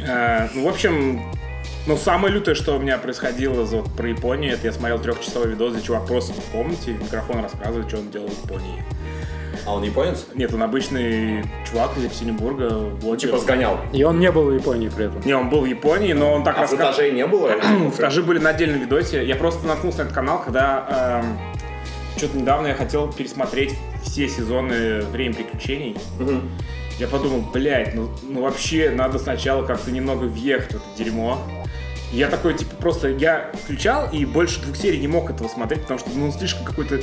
[0.06, 1.22] э, ну, в общем,
[1.86, 5.48] ну, самое лютое, что у меня происходило за- вот, про Японию, это я смотрел трехчасовой
[5.50, 8.82] видос, где чувак просто в комнате, микрофон рассказывает, что он делал в Японии.
[9.66, 10.24] А он японец?
[10.34, 12.70] Нет, он обычный чувак из Екатеринбурга,
[13.02, 13.20] блогер.
[13.28, 13.78] Типа сгонял.
[13.92, 15.20] И он не был в Японии при этом.
[15.24, 16.92] Не, он был в Японии, но он так А рассказывал.
[16.92, 17.50] футажей не было?
[17.94, 19.22] Футажи были на отдельном видосе.
[19.26, 21.22] Я просто наткнулся на этот канал, когда
[22.16, 25.96] что-то недавно я хотел пересмотреть все сезоны «Время приключений».
[26.98, 31.38] Я подумал, блядь, ну, ну вообще надо сначала как-то немного въехать в это дерьмо.
[32.12, 35.98] Я такой, типа, просто я включал и больше двух серий не мог этого смотреть, потому
[35.98, 37.00] что ну, он слишком какой-то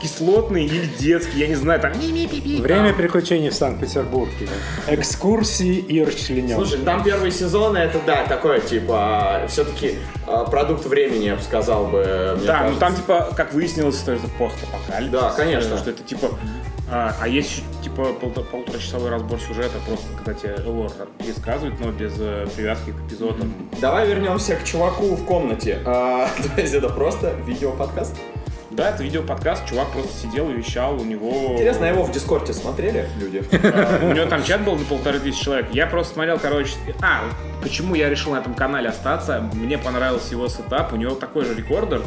[0.00, 1.92] кислотный или детский, я не знаю, там...
[1.92, 4.48] Время приключений в Санкт-Петербурге.
[4.86, 6.56] Экскурсии и расчленен.
[6.56, 9.96] Слушай, там первые сезоны, это да, такое, типа, все-таки
[10.50, 12.80] продукт времени, я бы сказал бы, мне Да, ну кажется.
[12.80, 15.10] там типа, как выяснилось, что это постапокалипсис.
[15.12, 15.78] Да, конечно.
[15.78, 16.28] Что это типа...
[16.92, 22.14] А, а есть типа полтора- полуторачасовой разбор сюжета, просто когда тебе лор пересказывают, но без
[22.18, 23.54] э, привязки к эпизодам.
[23.80, 25.78] Давай вернемся к чуваку в комнате.
[25.86, 28.16] А, то есть это просто видеоподкаст?
[28.70, 31.54] Да, это видеоподкаст, чувак просто сидел и вещал, у него...
[31.54, 33.42] Интересно, его в Дискорде смотрели люди?
[33.52, 35.66] А, У него там чат был на полторы тысячи человек.
[35.72, 36.74] Я просто смотрел, короче...
[37.02, 37.24] А,
[37.62, 39.48] почему я решил на этом канале остаться?
[39.54, 42.02] Мне понравился его сетап, у него такой же рекордер.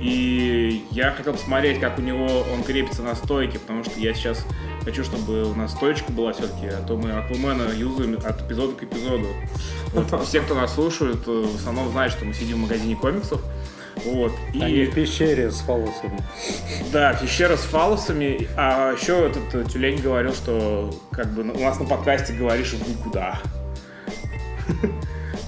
[0.00, 4.46] И я хотел посмотреть, как у него он крепится на стойке, потому что я сейчас
[4.82, 8.82] хочу, чтобы у нас стоечка была все-таки, а то мы Аквамена юзаем от эпизода к
[8.82, 9.26] эпизоду.
[9.92, 13.42] Вот все, кто нас слушает, э, в основном знают, что мы сидим в магазине комиксов.
[14.04, 14.32] Вот.
[14.54, 14.62] И...
[14.62, 16.18] Они в пещере с фалосами.
[16.92, 18.48] Да, пещера с фалосами.
[18.56, 22.88] А еще этот э, тюлень говорил, что как бы у нас на подкасте говоришь в
[22.88, 23.40] никуда.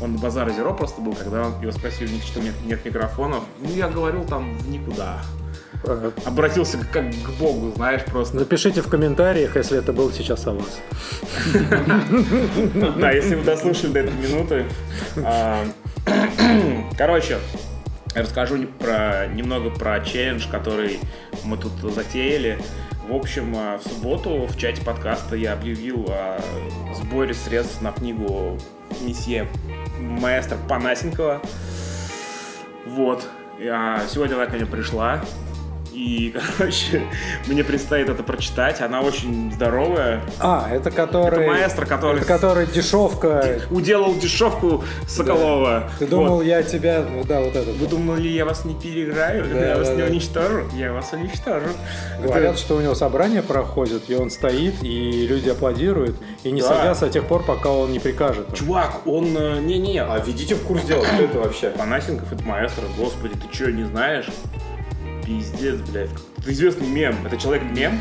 [0.01, 3.45] Он на базар Зеро просто был, когда его спросили, что нет, нет микрофонов.
[3.61, 5.23] Ну, я говорил там в никуда.
[6.25, 8.37] Обратился как, как к богу, знаешь, просто.
[8.37, 10.81] Напишите в комментариях, если это был сейчас о вас.
[12.99, 14.67] Да, если вы дослушали до этой минуты.
[15.17, 15.65] А,
[16.99, 17.39] Короче,
[18.15, 21.01] я расскажу про, немного про челлендж, который
[21.45, 22.59] мы тут затеяли.
[23.09, 26.41] В общем, а, в субботу в чате подкаста я объявил о
[26.95, 28.59] сборе средств на книгу
[29.01, 29.49] месье
[29.99, 31.41] маэстро Панасенкова.
[32.87, 33.27] Вот.
[33.61, 35.25] А Сегодня она ко мне пришла.
[35.95, 37.03] И, короче,
[37.47, 38.81] мне предстоит это прочитать.
[38.81, 40.23] Она очень здоровая.
[40.41, 41.45] А, это который...
[41.45, 43.61] Это маэстро, который Это который дешевка.
[43.71, 45.91] уделал дешевку Соколова.
[45.99, 46.43] Ты думал, Вот.
[46.45, 47.05] я тебя...
[47.09, 47.71] ну Да, вот это.
[47.73, 49.45] Вы думали, я вас не переиграю?
[49.53, 50.07] Да, я вас да, не да.
[50.09, 50.63] уничтожу?
[50.75, 51.67] Я вас уничтожу.
[52.23, 56.61] Говорят, Это- что у него собрание проходит, и он стоит, и люди аплодируют, и не
[56.63, 56.69] Да.
[56.69, 58.55] садятся до тех пор, пока он не прикажет.
[58.55, 59.37] Чувак, он...
[59.37, 61.71] э, Не-не, А введите в курс дела, кто это вообще?
[61.71, 64.27] Панасенков это маэстро, господи, ты что, не знаешь?
[65.25, 66.11] Пиздец, блядь.
[66.39, 67.17] Это известный мем.
[67.27, 68.01] Это человек-мем.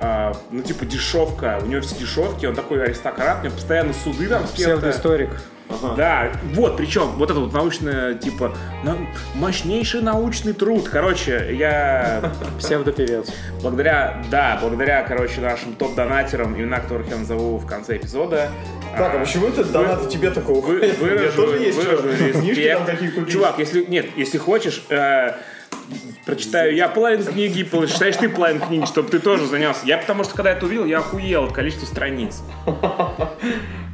[0.00, 1.60] А, ну, типа, дешевка.
[1.62, 4.76] У него все дешевки, он такой аристократ, у него постоянно суды там с кем-то.
[4.76, 5.30] Псевдоисторик.
[5.70, 5.94] Ага.
[5.96, 8.98] Да, вот, причем, вот это вот научное, типа, на-
[9.34, 10.88] мощнейший научный труд.
[10.90, 13.28] Короче, я Псевдопевец.
[13.62, 18.50] благодаря, да, благодаря, короче, нашим топ-донатерам, имена которых я назову в конце эпизода.
[18.96, 20.98] Так, а почему это донаты тебе такого Вы, уходят?
[21.00, 23.30] У меня выражу, тоже есть выражу респект.
[23.30, 25.32] Чувак, если, нет, если хочешь, э,
[26.24, 29.80] прочитаю я половину книги, прочитаешь ты половину книги, чтобы ты тоже занялся.
[29.84, 32.42] Я потому что, когда это увидел, я охуел от количества страниц.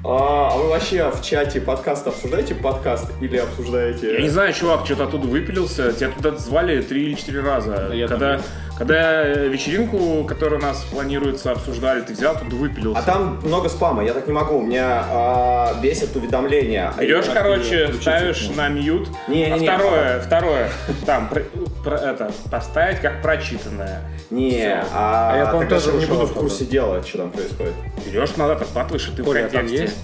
[0.02, 4.14] А, а вы вообще в чате подкаста обсуждаете подкаст или обсуждаете...
[4.14, 5.92] Я не знаю, чувак, что-то оттуда выпилился.
[5.92, 7.90] Тебя туда звали три или четыре раза.
[7.92, 8.44] я когда, есть.
[8.80, 12.98] Когда э, вечеринку, которая у нас планируется, обсуждали, ты взял, туда выпилился.
[12.98, 16.90] А там много спама, я так не могу, меня а, бесит уведомления.
[16.98, 19.08] Берешь, А, короче, ставишь на мьют.
[19.28, 19.68] Не-не-не.
[19.68, 20.70] а второе, второе,
[21.04, 21.42] там, про-
[21.84, 24.00] про- это, поставить как прочитанное.
[24.30, 27.74] Не, а, А я, тогда тоже же не буду в курсе дела, что там происходит.
[28.06, 29.82] Берешь назад, отпатываешь, и ты Коля, в там контексте.
[29.82, 29.96] есть?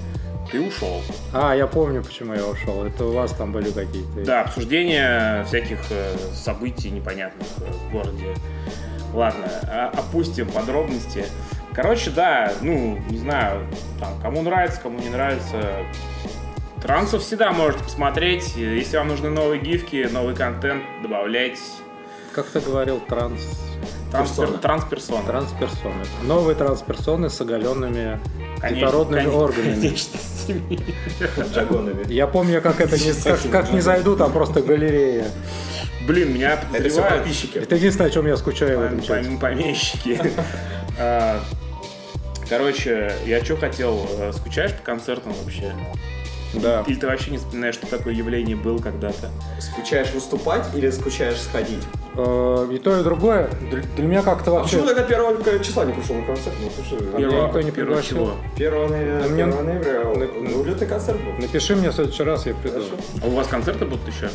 [0.56, 1.02] Ты ушел.
[1.34, 2.82] А, я помню, почему я ушел.
[2.84, 4.24] Это у вас там были какие-то...
[4.24, 8.34] Да, обсуждение всяких э, событий непонятных э, в городе.
[9.12, 11.26] Ладно, а- опустим подробности.
[11.74, 13.66] Короче, да, ну, не знаю,
[14.00, 15.84] там, кому нравится, кому не нравится.
[16.80, 18.56] Трансов всегда можете посмотреть.
[18.56, 21.60] Если вам нужны новые гифки, новый контент, добавляйте.
[22.32, 23.42] Как ты говорил, транс...
[24.10, 24.58] Транспер, Персона.
[24.62, 25.22] трансперсона.
[25.26, 26.04] Трансперсоны.
[26.22, 28.20] Новые трансперсоны с оголенными
[28.60, 29.74] Конечно, детородными конечно, органами.
[29.74, 30.78] конечно, с ними.
[31.52, 32.12] Джагонами.
[32.12, 35.26] Я помню, как это не, как, как не зайду, там просто галерея.
[36.06, 37.58] Блин, меня Это все подозревают подписчики.
[37.58, 39.28] Это единственное, о чем я скучаю в этом чате.
[39.28, 40.20] пом- Помещики.
[40.98, 41.40] А,
[42.48, 45.72] Короче, я что хотел, э, скучаешь по концертам вообще?
[46.62, 46.84] Да.
[46.86, 49.30] Или ты вообще не вспоминаешь, что такое явление было когда-то?
[49.60, 51.82] Скучаешь выступать или скучаешь сходить?
[52.16, 53.50] Э, И то, и другое.
[53.96, 54.76] Для, меня как-то А вообще...
[54.78, 56.56] почему тогда первого числа не пришел на концерт?
[56.60, 58.16] Ну, что, А никто не первого пригласил.
[58.16, 58.32] чего?
[58.56, 61.32] 1 ноября, А мне- 1 ноября На- ну, улетный концерт был.
[61.40, 62.80] Напиши мне в следующий раз, я приду.
[63.22, 64.30] А у вас концерты будут еще?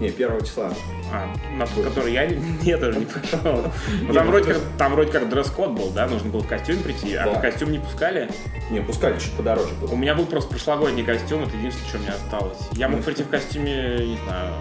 [0.00, 0.70] Не, 1 числа.
[1.12, 1.26] А,
[1.56, 3.62] на который я не- тоже не пошел.
[4.02, 6.06] Ну, Там вроде как там вроде как дресс-код был, да?
[6.06, 8.28] Нужно было в костюме прийти, а костюм не пускали.
[8.70, 9.90] Не, пускали чуть подороже было.
[9.92, 12.58] У меня был просто прошлогодний костюм, это единственное, что у меня осталось.
[12.72, 14.52] Я мог прийти в костюме, не знаю...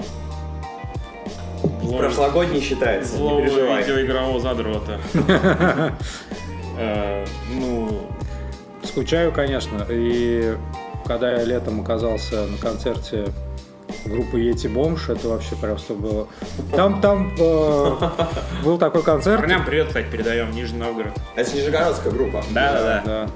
[1.83, 3.81] злого- Прошлогодний считается, не Злого переживай.
[3.81, 4.99] видеоигрового задрота.
[6.77, 8.01] Э, Ну,
[8.83, 9.85] Скучаю, конечно.
[9.89, 10.55] И
[11.05, 13.27] когда я летом оказался на концерте
[14.05, 16.27] группы Ети Бомж, это вообще просто было...
[16.71, 17.91] Там, там э,
[18.63, 19.41] был такой концерт.
[19.41, 21.13] парням привет, кстати, передаем, Нижний Новгород.
[21.35, 22.43] А Это нижегородская группа.
[22.51, 23.03] Да-да-да.
[23.05, 23.29] Да.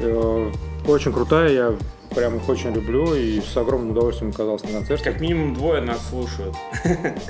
[0.00, 0.50] Э,
[0.86, 1.74] Очень крутая, я
[2.14, 5.04] прям их очень люблю и с огромным удовольствием оказался на концерте.
[5.10, 6.54] Как минимум двое нас слушают.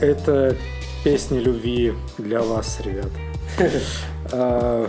[0.01, 0.57] Это
[1.05, 3.11] песни любви для вас, ребят.
[4.33, 4.89] А,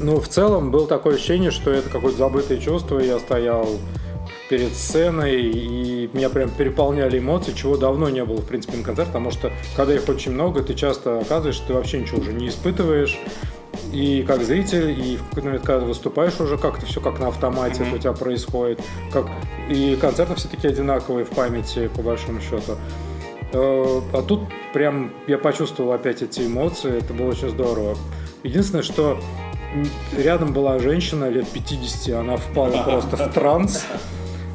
[0.00, 2.98] Ну, в целом, было такое ощущение, что это какое-то забытое чувство.
[2.98, 3.68] Я стоял
[4.50, 9.12] перед сценой, и меня прям переполняли эмоции, чего давно не было, в принципе, на концерте,
[9.12, 12.48] потому что, когда их очень много, ты часто оказываешь, что ты вообще ничего уже не
[12.48, 13.16] испытываешь,
[13.92, 17.84] и как зритель, и в какой-то момент, когда выступаешь уже как-то все как на автомате
[17.84, 18.80] это у тебя происходит,
[19.12, 19.26] как
[19.68, 22.76] и концерты все таки одинаковые в памяти, по большому счету.
[23.52, 24.40] Э, А тут
[24.72, 27.96] прям я почувствовал опять эти эмоции, это было очень здорово.
[28.42, 29.20] Единственное, что
[30.18, 33.84] рядом была женщина лет 50, она впала просто в транс.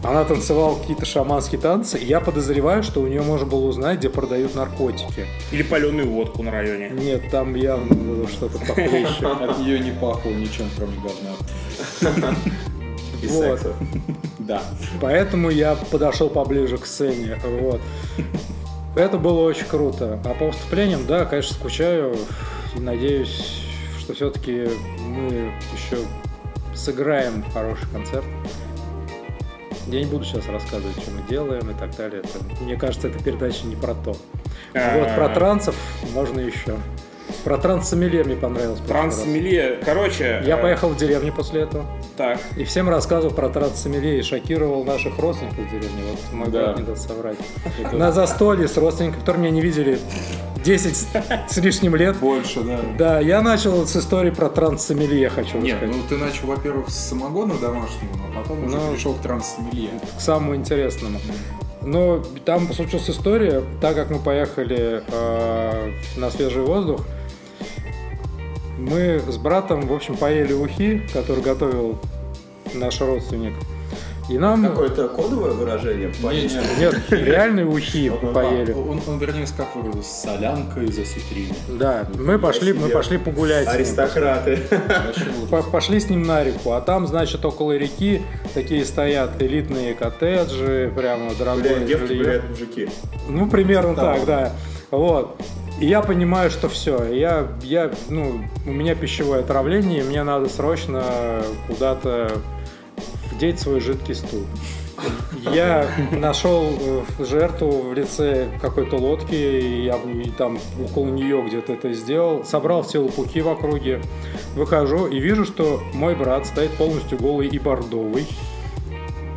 [0.07, 4.09] Она танцевала какие-то шаманские танцы, и я подозреваю, что у нее можно было узнать, где
[4.09, 5.25] продают наркотики.
[5.51, 6.89] Или паленую водку на районе.
[6.89, 9.25] Нет, там явно было что-то похлеще.
[9.25, 12.35] От нее не пахло ничем, кроме говна.
[13.23, 13.59] И Вот.
[13.59, 13.73] секса.
[14.37, 14.61] Да.
[15.01, 17.39] Поэтому я подошел поближе к сцене.
[17.43, 17.81] Вот.
[18.95, 20.19] Это было очень круто.
[20.23, 22.15] А по выступлениям, да, конечно, скучаю.
[22.75, 23.63] И надеюсь,
[23.97, 25.97] что все-таки мы еще
[26.75, 28.25] сыграем хороший концерт.
[29.87, 32.21] Я не буду сейчас рассказывать, что мы делаем и так далее.
[32.23, 34.15] Это- мне кажется, эта передача не про то.
[34.73, 35.75] Вот, про трансов
[36.13, 36.77] можно еще.
[37.43, 38.79] Про транс-сомелье мне понравилось.
[38.87, 39.79] Трансмеле.
[39.85, 40.41] Короче.
[40.45, 41.85] Я э, поехал в деревню после этого.
[42.17, 42.39] Так.
[42.57, 46.03] И всем рассказывал про трансфамилии и шокировал наших родственников в деревне.
[46.11, 46.63] Вот мой Да.
[46.67, 47.37] брат не даст соврать.
[47.93, 49.99] На застолье с родственниками, которые меня не видели
[50.63, 50.95] 10
[51.49, 52.15] с- лишним лет.
[52.17, 52.79] Больше, да.
[52.97, 55.95] Да, я начал с истории про трансфамилия, хочу Нет, рассказать.
[55.95, 58.91] ну ты начал, во-первых, с самогона домашнего, а потом уже Ну.
[58.91, 59.89] перешел к трансмелье.
[60.17, 61.19] К самому интересному.
[61.83, 67.01] Но там случилась история, так как мы поехали э, на свежий воздух,
[68.77, 71.99] мы с братом, в общем, поели ухи, который готовил
[72.73, 73.53] наш родственник.
[74.27, 74.65] И нам...
[74.65, 76.11] Какое-то кодовое выражение?
[76.21, 76.63] Понятно.
[76.79, 78.71] Нет, реальные ухи поели.
[78.71, 81.53] Он, он, вернее, как выразился, с солянкой из осетрины.
[81.79, 83.67] Да, мы пошли, мы пошли погулять.
[83.67, 84.59] Аристократы.
[85.71, 88.23] Пошли с ним на реку, а там, значит, около реки
[88.55, 92.89] такие стоят элитные коттеджи, прямо дорогое Гуляют девки, гуляют мужики.
[93.29, 94.01] Ну, примерно Да.
[94.15, 94.51] так, да.
[94.89, 95.39] Вот.
[95.79, 100.47] И я понимаю, что все, я, я, ну, у меня пищевое отравление, и мне надо
[100.47, 102.31] срочно куда-то
[103.31, 104.45] вдеть свой жидкий стул.
[105.53, 109.99] Я нашел э, жертву в лице какой-то лодки, и я
[110.37, 114.01] там около нее где-то это сделал, собрал все лопухи в округе,
[114.55, 118.25] выхожу и вижу, что мой брат стоит полностью голый и бордовый.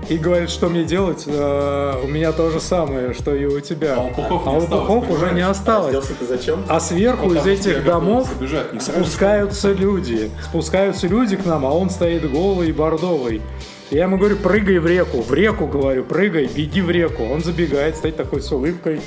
[0.09, 1.24] И говорит, что мне делать?
[1.26, 3.96] Э, у меня то же самое, что и у тебя.
[3.96, 5.88] А лопухов не А осталось, лопухов уже не осталось.
[5.88, 6.64] Сделался ты зачем?
[6.66, 8.80] А сверху из этих домов сразу.
[8.80, 10.30] спускаются люди.
[10.42, 13.42] Спускаются люди к нам, а он стоит голый и бордовый.
[13.90, 15.20] Я ему говорю, прыгай в реку.
[15.20, 17.24] В реку, говорю, прыгай, беги в реку.
[17.24, 19.00] Он забегает, стоит такой с улыбкой.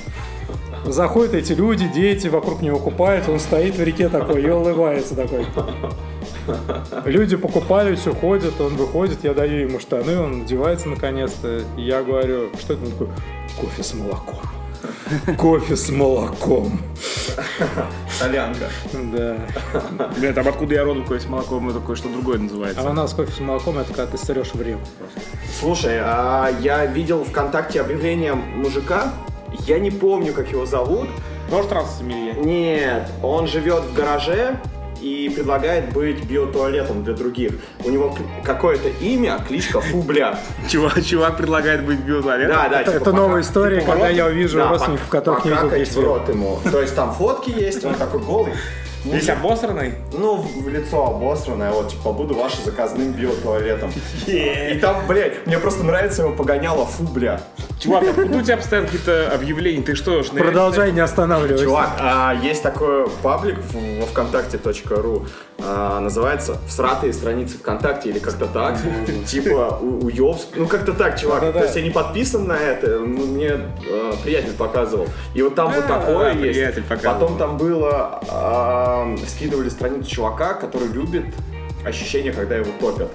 [0.86, 5.46] Заходят эти люди, дети вокруг него купаются, он стоит в реке такой и улыбается такой.
[7.06, 11.62] Люди покупались, уходят, он выходит, я даю ему штаны, он надевается наконец-то.
[11.78, 12.84] И я говорю, что это?
[12.86, 13.08] Он такой,
[13.60, 14.40] кофе с молоком.
[15.38, 16.80] Кофе с молоком.
[18.10, 18.70] Солянка.
[19.14, 19.38] Да.
[20.18, 22.94] Бля, там откуда я родом, кофе с молоком, это кое-что другое А у называется.
[22.94, 24.82] нас кофе с молоком это когда ты сырешь в реку.
[25.60, 29.14] Слушай, а я видел ВКонтакте объявление мужика,
[29.68, 31.10] я не помню, как его зовут.
[31.50, 32.34] Тоже трансфамилия.
[32.36, 34.58] Нет, он живет в гараже
[35.02, 37.54] и предлагает быть биотуалетом для других.
[37.84, 40.40] У него какое-то имя, кличка Фубля.
[40.70, 42.56] Чувак, чувак предлагает быть биотуалетом.
[42.56, 45.08] Да, да, Это, типа это пока- новая история, типа, когда рот- я увижу да, родственников,
[45.10, 46.08] которых не видел покакать 10 в лет.
[46.08, 46.60] рот ему.
[46.72, 48.54] То есть там фотки есть, он такой голый.
[49.04, 49.96] Весь обосранный.
[50.14, 53.92] Ну, в лицо обосранное, вот, типа, буду вашим заказным биотуалетом.
[54.28, 57.42] И там, блядь, мне просто нравится его погоняло, фу, бля.
[57.82, 59.82] Чувак, откуда у тебя постоянно какие-то объявления?
[59.82, 60.52] Ты что, шныряешь?
[60.52, 61.64] Продолжай, не останавливайся.
[61.64, 65.26] Чувак, а, есть такой паблик во вконтакте.ру,
[65.58, 68.78] а, называется «Всратые страницы ВКонтакте» или как-то так.
[69.26, 70.50] Типа у- уёбск.
[70.56, 71.42] Ну, как-то так, чувак.
[71.42, 73.50] То есть я не подписан на это, мне
[73.90, 75.08] а, приятель показывал.
[75.34, 76.88] И вот там вот Да, такое есть.
[77.04, 81.26] Потом там было, а, скидывали страницу чувака, который любит
[81.84, 83.12] ощущение, когда его топят.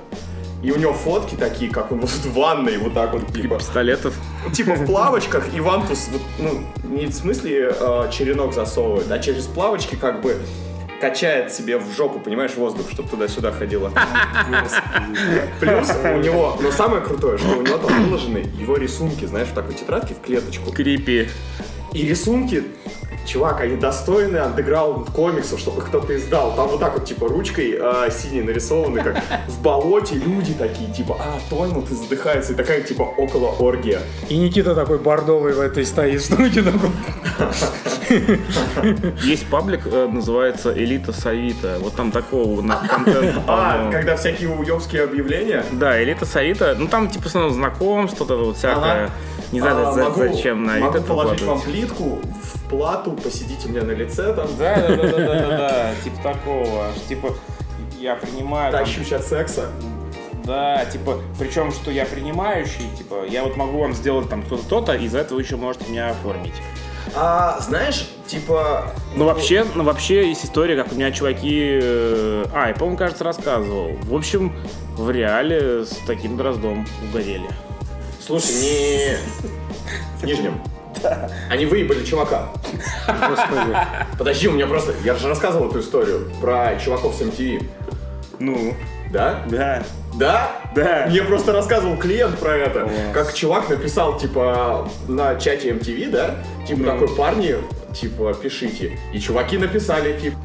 [0.62, 4.14] И у него фотки такие, как он вот в ванной, вот так вот, типа, Пистолетов.
[4.52, 6.62] типа в плавочках и вантус, вот, ну,
[6.96, 10.36] не в смысле э, черенок засовывает, а через плавочки как бы
[11.00, 13.92] качает себе в жопу, понимаешь, воздух, чтобы туда-сюда ходило.
[15.60, 19.52] Плюс у него, но самое крутое, что у него там выложены его рисунки, знаешь, в
[19.52, 20.72] такой тетрадке в клеточку.
[20.72, 21.28] Крипи.
[21.92, 22.64] И рисунки,
[23.26, 26.54] чувак, они достойны андеграунд комиксов, чтобы их кто-то издал.
[26.54, 29.16] Там вот так вот, типа, ручкой э, синей нарисованы, как
[29.48, 34.00] в болоте люди такие, типа, а, тонут и задыхаются, и такая, типа, около оргия.
[34.28, 36.90] И Никита такой бордовый в этой стоит студии такой.
[39.22, 41.78] Есть паблик, э, называется Элита Савита.
[41.80, 43.42] Вот там такого на- контента.
[43.46, 45.64] А, когда всякие уебские объявления.
[45.72, 46.74] Да, Элита Савита.
[46.78, 49.10] Ну там типа в основном знакомство, вот всякое.
[49.52, 53.80] Не знаю, А, за- могу- зачем на Могу положить вам плитку в плату, посидите мне
[53.82, 54.48] на лице там.
[54.58, 56.86] Да, да, да, да, да, да, да, типа такого.
[57.08, 57.28] Типа,
[58.00, 58.72] я принимаю.
[58.72, 59.66] Тащусь от секса.
[60.44, 64.94] Да, типа, причем, что я принимающий, типа, я вот могу вам сделать там кто-то то-то,
[64.94, 66.54] и за это вы еще можете меня оформить.
[67.14, 68.92] А, знаешь, типа...
[69.14, 71.80] Ну, вообще, ну, вообще есть история, как у меня чуваки...
[71.82, 73.92] А, я, по-моему, кажется, рассказывал.
[74.02, 74.52] В общем,
[74.96, 77.48] в реале с таким дроздом угорели.
[78.26, 79.16] Слушай, не...
[80.20, 80.60] В Нижнем.
[81.48, 82.48] Они выебали чувака.
[83.06, 83.76] Господи.
[84.18, 84.94] Подожди, у меня просто...
[85.04, 87.64] Я же рассказывал эту историю про чуваков с MTV.
[88.40, 88.74] Ну,
[89.12, 89.42] Да?
[89.46, 89.84] да.
[90.14, 90.50] Да?
[90.74, 91.06] Да.
[91.08, 92.80] Мне просто рассказывал клиент про это.
[92.80, 92.92] Класс.
[93.14, 96.36] Как чувак написал, типа, на чате MTV, да?
[96.66, 96.84] Типа, Ну.
[96.86, 97.54] такой, парни,
[97.94, 98.98] типа, пишите.
[99.12, 100.38] И чуваки написали, типа,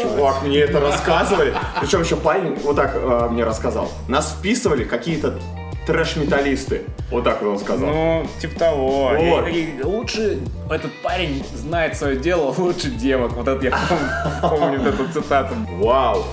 [0.00, 1.52] чувак, мне это рассказывали.
[1.80, 3.90] Причем еще парень вот так э, мне рассказал.
[4.08, 5.38] Нас вписывали какие-то
[5.86, 6.82] трэш-металлисты.
[7.10, 7.88] Вот так вот он сказал.
[7.88, 9.08] Ну, типа того.
[9.16, 9.42] Вот.
[9.42, 10.38] И такие, лучше
[10.70, 13.32] этот парень знает свое дело, лучше девок.
[13.32, 15.54] Вот это я пом- помню вот эту цитату.
[15.78, 16.24] Вау.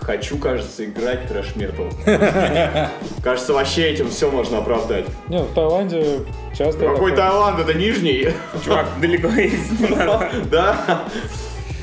[0.00, 1.86] Хочу, кажется, играть трэш-метал.
[3.24, 5.06] Кажется, вообще этим все можно оправдать.
[5.28, 6.20] Не, в Таиланде
[6.56, 6.86] часто...
[6.86, 8.28] Какой Таиланд, это нижний.
[8.64, 9.72] Чувак, далеко есть.
[10.50, 11.02] Да.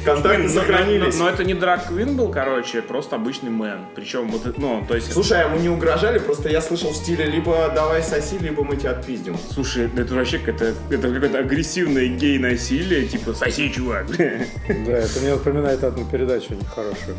[0.03, 1.17] Контакты сохранились.
[1.17, 3.85] Но, но это не драг Квин был, короче, просто обычный мэн.
[3.95, 5.11] Причем, вот, ну, то есть...
[5.11, 8.75] Слушай, а ему не угрожали, просто я слышал в стиле либо давай соси, либо мы
[8.75, 9.37] тебя отпиздим.
[9.51, 14.07] Слушай, это вообще какое-то, это какое-то агрессивное гей-насилие, типа «соси, чувак».
[14.17, 17.15] Да, это мне напоминает одну передачу нехорошую.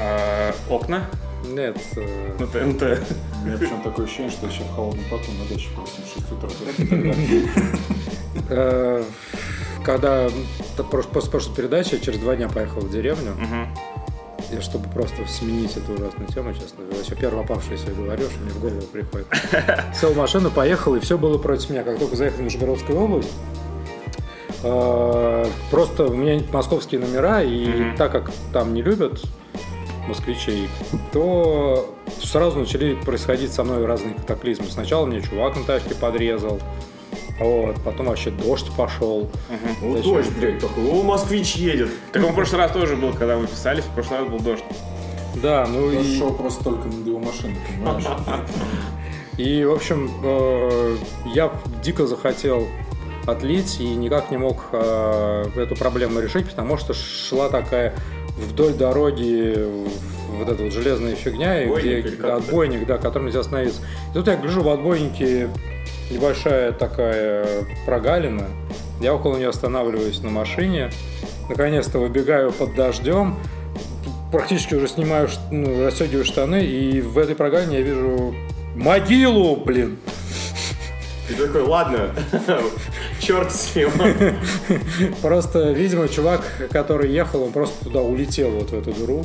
[0.00, 1.08] А, Окна
[1.46, 2.82] Нет, э, на ТНТ.
[3.42, 6.48] У меня причем такое ощущение, что я еще в холодном поту на даче 86 утра.
[9.84, 10.28] когда
[10.90, 13.36] после прошлой передачи я через два дня поехал в деревню,
[14.50, 18.50] и чтобы просто сменить эту ужасную тему, честно говоря, еще первое попавшееся говорю, что мне
[18.50, 19.26] в голову приходит.
[19.94, 21.82] Сел в машину, поехал, и все было против меня.
[21.82, 23.32] Как только заехал в Нижегородскую область,
[24.62, 29.22] э, просто у меня московские номера, и так как там не любят
[30.06, 30.68] москвичей,
[31.12, 34.66] то сразу начали происходить со мной разные катаклизмы.
[34.66, 36.60] Сначала мне чувак на тачке подрезал,
[37.38, 39.28] вот, потом вообще дождь пошел.
[39.80, 40.14] Вот Зачем?
[40.14, 41.90] дождь, блядь, такой, о, москвич едет.
[42.12, 44.64] Так он в прошлый раз тоже был, когда мы писали, в прошлый раз был дождь.
[45.42, 46.16] Да, ну и...
[46.18, 48.04] шел просто только над его машиной, понимаешь?
[49.36, 50.96] И, в общем, э,
[51.34, 51.50] я
[51.82, 52.68] дико захотел
[53.26, 57.94] отлить и никак не мог э, эту проблему решить, потому что шла такая
[58.36, 59.66] вдоль дороги
[60.38, 63.80] вот эта вот железная фигня, и Отбойник где отбойник, да, которым нельзя остановиться.
[64.10, 65.48] И тут я гляжу в отбойнике
[66.10, 68.46] небольшая такая прогалина,
[69.00, 70.90] Я около нее останавливаюсь на машине.
[71.48, 73.36] Наконец-то выбегаю под дождем.
[74.32, 76.64] Практически уже снимаю, ну, расстегиваю штаны.
[76.64, 78.34] И в этой программе я вижу
[78.74, 79.98] могилу, блин.
[81.28, 82.10] Ты такой, ладно,
[83.20, 83.90] черт с ним.
[85.22, 89.24] Просто, видимо, чувак, который ехал, он просто туда улетел, вот в эту дыру.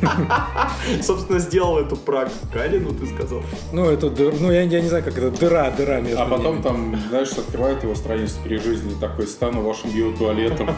[1.02, 3.42] Собственно, сделал эту прогалину, ты сказал.
[3.72, 6.62] Ну, дыру, ну, я, я не знаю, как это, дыра, дыра между А потом ними.
[6.62, 10.70] там, знаешь, открывает его страницу при жизни такой, стану вашим биотуалетом.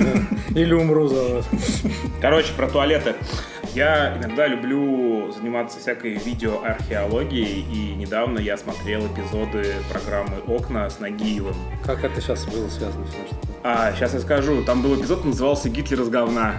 [0.54, 1.44] Или умру за вас.
[2.20, 3.14] Короче, про туалеты.
[3.74, 11.56] Я иногда люблю заниматься всякой видеоархеологией, и недавно я смотрел эпизоды программы «Окна» с Нагиевым.
[11.84, 13.04] Как это сейчас было связано?
[13.06, 14.62] все, что- А, сейчас я скажу.
[14.62, 16.54] Там был эпизод, назывался «Гитлер из говна».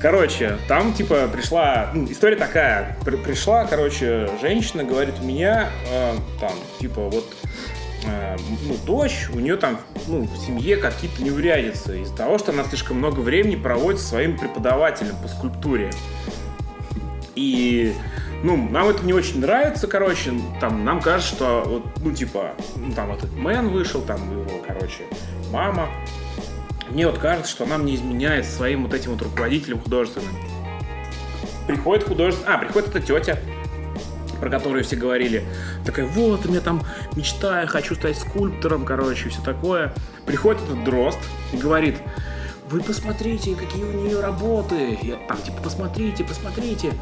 [0.00, 1.90] Короче, там, типа, пришла...
[1.92, 2.96] ну, история такая.
[3.04, 7.36] При- пришла, короче, женщина, говорит, у меня, э, там, типа, вот,
[8.06, 8.36] э,
[8.66, 12.96] ну, дочь, у нее там, ну, в семье какие-то неурядицы из-за того, что она слишком
[12.96, 15.90] много времени проводит со своим преподавателем по скульптуре.
[17.34, 17.94] И,
[18.42, 22.90] ну, нам это не очень нравится, короче, там, нам кажется, что, вот, ну, типа, ну,
[22.94, 25.02] там, этот Мэн вышел, там, его, короче,
[25.52, 25.90] мама.
[26.90, 30.34] Мне вот кажется, что она мне изменяет своим вот этим вот руководителем художественным.
[31.66, 32.54] Приходит художественный...
[32.54, 33.38] А, приходит эта тетя,
[34.40, 35.44] про которую все говорили.
[35.84, 36.82] Такая, вот, у меня там
[37.14, 39.94] мечта, я хочу стать скульптором, короче, все такое.
[40.26, 41.18] Приходит этот дрозд
[41.52, 41.96] и говорит,
[42.70, 44.98] вы посмотрите, какие у нее работы.
[45.02, 46.92] Я там, типа, посмотрите, посмотрите.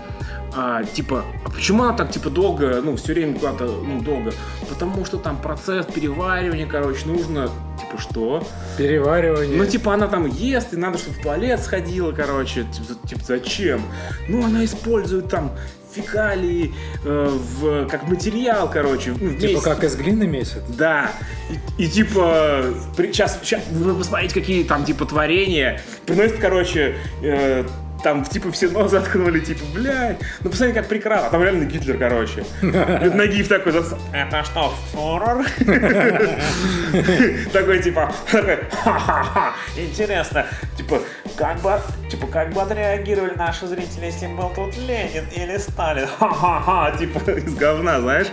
[0.55, 4.33] А, типа, а почему она так, типа, долго, ну, все время куда-то, ну, долго?
[4.69, 7.51] Потому что там процесс переваривания, короче, нужно,
[7.89, 8.47] типа, что?
[8.77, 9.57] Переваривание.
[9.57, 12.65] Ну, типа, она там ест, и надо, чтобы в туалет сходила, короче.
[12.65, 13.83] Типа, типа, зачем?
[14.29, 15.53] Ну, она использует там
[15.93, 16.75] фекалии
[17.05, 19.13] э, в, как материал, короче.
[19.13, 19.61] ну, Типа вместе.
[19.63, 20.61] как из глины месяц.
[20.69, 21.13] Да.
[21.79, 25.81] И, и, типа, сейчас, вы посмотрите, какие там типа творения.
[26.07, 27.65] Приносит, короче, э,
[28.03, 31.27] там, типа, все нос заткнули, типа, блядь, ну посмотри, как прекрасно.
[31.27, 32.45] А там реально Гитлер, короче.
[32.63, 35.45] И Нагиев такой, зас- это что, фурор?
[37.53, 40.47] Такой, типа, такой, ха-ха-ха, интересно,
[40.77, 41.01] типа,
[41.37, 41.81] как бы,
[42.11, 46.07] типа, как бы отреагировали наши зрители, если бы был тут Ленин или Сталин?
[46.19, 48.29] Ха-ха-ха, типа, из говна, знаешь?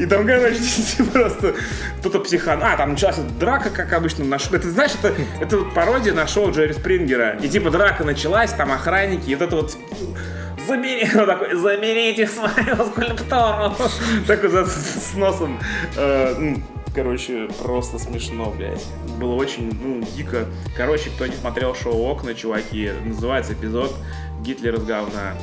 [0.00, 0.56] И там, короче,
[1.12, 1.54] просто
[1.98, 2.60] кто-то психан...
[2.62, 4.24] А, там началась драка, как обычно.
[4.24, 4.54] На шоу.
[4.54, 7.36] Это, знаешь, это, это пародия на шоу Джерри Спрингера.
[7.42, 9.76] И типа драка началась, там охранники, и вот это вот...
[10.66, 13.74] Забери, он такой, заберите свою скульптуру.
[14.26, 15.58] Такой за- с носом.
[15.96, 16.62] Э, ну,
[16.94, 18.82] Короче, просто смешно, блядь.
[19.20, 20.46] Было очень, ну, дико.
[20.74, 23.94] Короче, кто не смотрел шоу «Окна», чуваки, называется эпизод
[24.40, 25.34] «Гитлер из говна».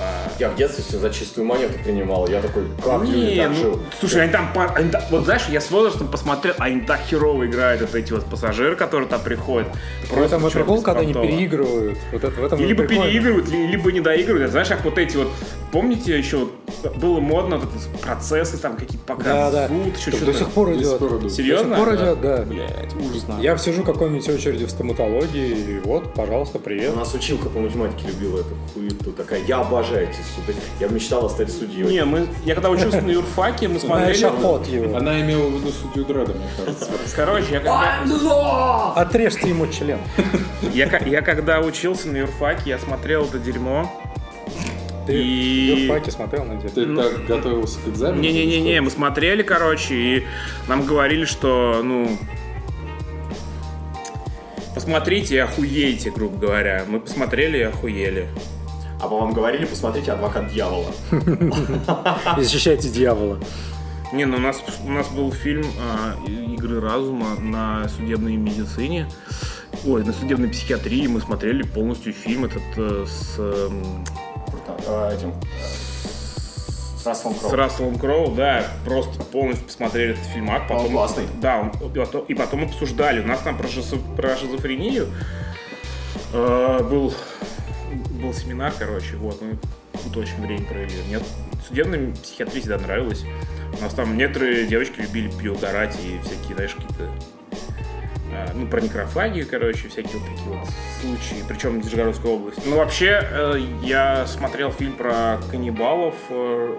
[0.00, 2.28] А, Я в детстве все за чистую монету принимал.
[2.28, 5.42] Я такой, как люди не, так ну, слушай, они там, пар- они там- вот знаешь,
[5.48, 9.68] я с возрастом посмотрел, они так херово играют, вот эти вот пассажиры, которые там приходят.
[10.10, 11.98] В этом чё, прикол, когда они переигрывают.
[12.12, 14.50] Вот это, в этом либо переигрывают, ли- либо не доигрывают.
[14.52, 15.32] Знаешь, как вот эти вот,
[15.72, 16.48] помните еще
[16.96, 19.98] было модно вот эти процессы там какие-то Да, показывают, да.
[19.98, 20.38] еще До что-то.
[20.38, 20.98] сих пор До сих идет.
[20.98, 21.32] пор идут.
[21.32, 21.68] Серьезно?
[21.70, 22.04] До сих пор Да.
[22.04, 22.42] идет, да.
[22.44, 23.38] Блять, ужасно.
[23.40, 26.92] Я сижу в какой-нибудь очереди в стоматологии, и вот, пожалуйста, привет.
[26.94, 29.12] У нас училка по математике любила эту хуету.
[29.12, 30.54] Такая, я обожаю эти суды.
[30.80, 31.84] Я мечтала стать судьей.
[31.84, 34.16] Не, мы, я когда учился на юрфаке, мы смотрели...
[34.18, 34.96] его.
[34.96, 36.90] Она имела в виду судью Дреда, мне кажется.
[37.16, 38.92] Короче, я когда...
[38.94, 39.98] Отрежьте ему член.
[40.72, 43.90] Я когда учился на юрфаке, я смотрел это дерьмо.
[45.08, 47.02] Ты И- в юрфаке смотрел на Ты деле?
[47.02, 48.20] так готовился к экзамену?
[48.20, 50.24] Не-не-не-не, мы смотрели, короче, и
[50.68, 52.10] нам говорили, что, ну,
[54.74, 56.84] посмотрите и охуеете, грубо говоря.
[56.86, 58.28] Мы посмотрели и охуели.
[59.00, 60.90] А по вам говорили, посмотрите «Адвокат дьявола».
[62.36, 63.38] И защищайте дьявола.
[64.12, 69.08] Не, ну у нас, у нас был фильм а, «Игры разума» на судебной медицине.
[69.86, 74.04] Ой, на судебной психиатрии мы смотрели полностью фильм этот э, с, эм,
[74.86, 75.34] А, Этим.
[77.00, 77.52] С Расселом с Кроу.
[77.54, 80.68] Расселом Кроу, да, просто полностью посмотрели этот фильмак.
[80.68, 81.24] Потом, Он классный.
[81.40, 83.20] Да, он- и потом, обсуждали.
[83.20, 85.08] У нас там про, шизо- про шизофрению
[86.32, 87.14] э, был,
[88.20, 89.58] был семинар, короче, вот, мы
[90.04, 90.92] тут очень время провели.
[91.08, 91.22] Нет,
[91.66, 93.24] судебная психиатрия всегда нравилась.
[93.78, 97.08] У нас там некоторые девочки любили переугорать и всякие, знаешь, какие-то э,
[98.54, 100.68] ну, про некрофагию, короче, всякие вот такие вот
[101.00, 102.60] случаи, причем Нижегородская область.
[102.66, 106.74] Ну, вообще, э, я смотрел фильм про каннибалов, э,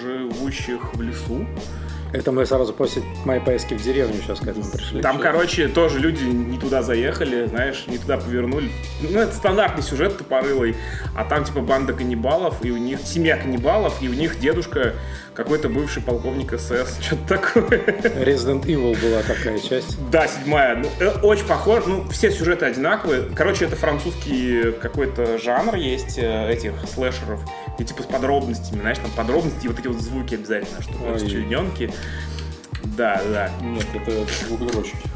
[0.00, 1.46] живущих в лесу.
[2.16, 5.02] Это мы сразу после моей поездки в деревню сейчас к этому пришли.
[5.02, 8.70] Там, короче, тоже люди не туда заехали, знаешь, не туда повернули.
[9.02, 10.76] Ну, это стандартный сюжет тупорылый.
[11.14, 14.94] А там, типа, банда каннибалов, и у них семья каннибалов, и у них дедушка
[15.34, 17.80] какой-то бывший полковник СС, что-то такое.
[18.24, 19.98] Resident Evil была такая часть.
[20.10, 20.76] Да, седьмая.
[20.76, 21.84] Ну, э, очень похож.
[21.86, 23.28] Ну, все сюжеты одинаковые.
[23.36, 27.40] Короче, это французский какой-то жанр есть э, этих слэшеров.
[27.78, 31.14] И типа с подробностями, знаешь, там подробности и вот эти вот звуки обязательно, Ой.
[31.14, 31.92] расчлененки.
[32.96, 33.50] Да, да.
[33.62, 34.96] Нет, это звукодрочки.
[35.04, 35.15] Ну,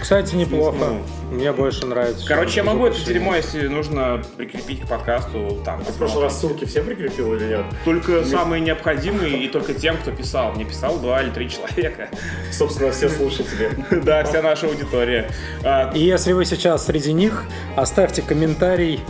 [0.00, 0.94] Кстати, неплохо.
[1.30, 2.26] Мне больше нравится.
[2.26, 5.60] Короче, я могу это дерьмо, если нужно, прикрепить к подкасту.
[5.64, 7.64] Там, В прошлый раз ссылки все прикрепил или нет?
[7.84, 10.52] Только самые необходимые и только тем, кто писал.
[10.52, 12.08] Мне писал два или три человека.
[12.50, 13.70] Собственно, все слушатели.
[14.08, 15.30] Да, вся наша аудитория.
[15.62, 17.44] А, И если вы сейчас среди них,
[17.76, 19.00] оставьте комментарий.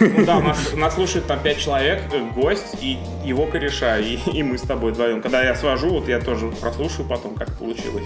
[0.00, 0.40] Ну да,
[0.74, 5.22] нас, слушает там пять человек, э, гость и его кореша, и мы с тобой вдвоем.
[5.22, 8.04] Когда я свожу, вот я тоже прослушаю потом, как получилось.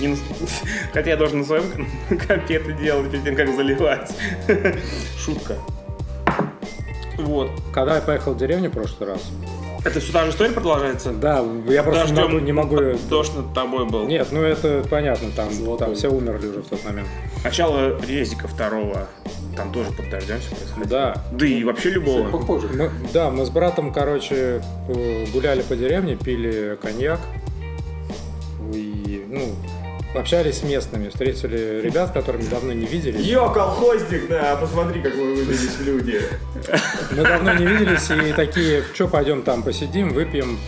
[0.00, 0.16] Не на-
[0.92, 1.64] Хотя я должен на своем
[2.08, 4.10] компе это делать перед тем, как заливать.
[5.18, 5.56] Шутка.
[7.18, 7.50] Вот.
[7.72, 9.20] Когда я поехал в деревню в прошлый раз,
[9.84, 11.12] Это все та же история продолжается?
[11.12, 12.76] да, я просто не Дождем могу, не могу...
[13.08, 14.06] Дождь над тобой был.
[14.06, 15.86] Нет, ну это понятно, там, Золотой.
[15.88, 17.06] там все умерли уже в тот момент.
[17.44, 19.06] Начало резика второго.
[19.56, 20.88] Там тоже под дождем все происходит.
[20.88, 21.14] Да.
[21.32, 22.28] Да и вообще любого.
[22.30, 22.66] Похоже.
[22.68, 27.20] Мы- да, мы с братом, короче, э, гуляли по деревне, пили коньяк.
[28.72, 29.54] И, ну,
[30.14, 33.24] общались с местными, встретили ребят, которыми давно не виделись.
[33.24, 36.20] Йо, колхозник, да, посмотри, как вы выглядите люди.
[37.16, 40.58] Мы давно не виделись и такие, что, пойдем там посидим, выпьем.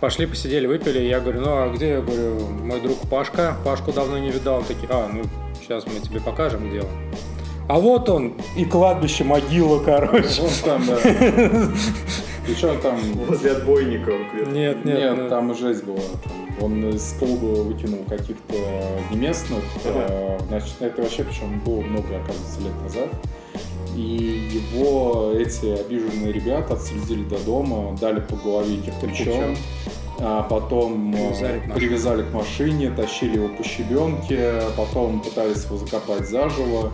[0.00, 0.98] Пошли, посидели, выпили.
[1.00, 3.56] Я говорю, ну а где, я говорю, мой друг Пашка?
[3.64, 4.62] Пашку давно не видал.
[4.62, 5.22] Такие, а, ну
[5.60, 6.88] сейчас мы тебе покажем, где он.
[7.68, 10.42] А вот он, и кладбище, могила, короче.
[10.42, 10.96] Вон там, да.
[12.46, 13.00] Причем там...
[13.26, 14.14] Возле отбойников.
[14.52, 15.98] Нет, нет, Нет, ну, там жесть была.
[16.22, 18.54] Там Он из клуба выкинул каких-то
[19.10, 19.62] неместных.
[19.84, 23.08] э, Значит, это вообще, причем было много, оказывается, лет назад.
[23.94, 29.56] И его эти обиженные ребята отследили до дома, дали по голове кирпичом,
[30.18, 31.74] а потом э, Привязали к машине.
[31.74, 36.92] привязали к машине, тащили его по щебенке, потом пытались его закопать заживо.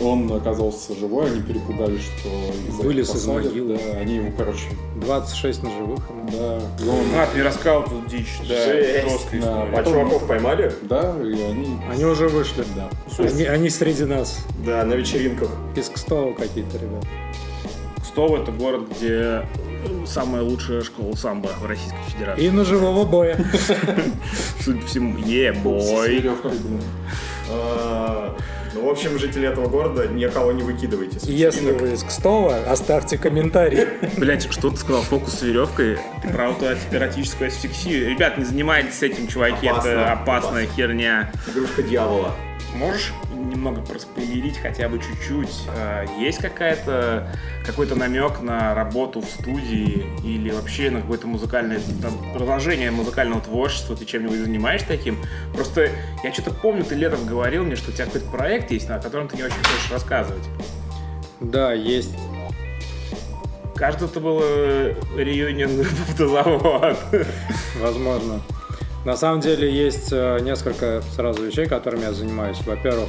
[0.00, 3.78] Он оказался живой, они перепугались, что их Вылез из могилы.
[3.78, 6.00] Да, они его, короче, 26 ножевых.
[6.08, 6.28] ему.
[6.30, 9.40] да, и он А, ты рассказал тут дичь, да, Жесть.
[9.40, 9.66] Да.
[9.74, 10.72] А чуваков поймали?
[10.82, 11.78] Да, и они...
[11.90, 12.64] Они уже вышли.
[12.76, 12.88] Да.
[13.18, 14.44] Они, они среди нас.
[14.64, 15.50] Да, на вечеринках.
[15.74, 17.06] Из Кстова какие-то ребята.
[18.02, 19.42] Кстово это город, где
[20.06, 22.44] самая лучшая школа самбо в Российской Федерации.
[22.44, 23.38] И ножевого боя.
[24.64, 26.22] Судя по всему, е-бой.
[28.78, 31.18] Ну, в общем, жители этого города никого не выкидывайте.
[31.22, 33.86] Если вы из Кстова, оставьте комментарий.
[34.16, 35.02] Блять, что ты сказал?
[35.02, 35.98] Фокус с веревкой?
[36.22, 38.10] Ты про аутоэротическую асфиксию?
[38.10, 39.88] Ребят, не занимайтесь этим, чуваки, Опасно.
[39.88, 41.32] это опасная херня.
[41.52, 42.36] Игрушка дьявола.
[42.76, 45.66] Можешь немного проспойлерить хотя бы чуть-чуть?
[45.68, 47.28] А, Есть какая-то
[47.64, 53.96] какой-то намек на работу в студии или вообще на какое-то музыкальное там, продолжение музыкального творчества?
[53.96, 55.18] Ты чем-нибудь занимаешься таким?
[55.54, 55.90] Просто
[56.22, 59.28] я что-то помню, ты летом говорил мне, что у тебя какой-то проект есть, о котором
[59.28, 60.44] ты не очень хочешь рассказывать.
[61.40, 62.14] Да, есть.
[63.76, 64.42] Кажется, это было
[65.16, 66.98] реюнион автозавод.
[67.80, 68.42] Возможно.
[69.04, 72.58] На самом деле есть э, несколько сразу вещей, которыми я занимаюсь.
[72.66, 73.08] Во-первых,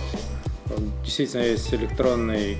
[0.70, 0.74] э,
[1.04, 2.58] действительно есть электронный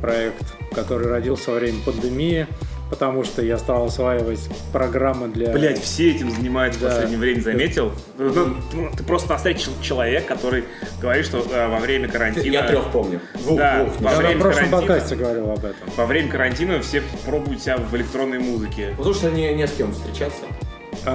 [0.00, 0.44] проект,
[0.74, 2.46] который родился во время пандемии,
[2.90, 4.38] потому что я стал осваивать
[4.72, 5.50] программы для...
[5.52, 6.88] Блять, все этим занимаются в Да.
[6.90, 7.92] последнее время, заметил?
[8.16, 10.64] Ну, ну, ты просто навстречу человек, который
[11.00, 12.52] говорит, что э, во время карантина...
[12.52, 13.20] Я трех помню.
[13.42, 14.00] Двух, Да, двух.
[14.00, 14.80] во Я на время прошлом карантина.
[14.80, 15.88] подкасте говорил об этом.
[15.96, 18.94] Во время карантина все пробуют себя в электронной музыке.
[18.96, 20.42] Потому что не, не с кем встречаться.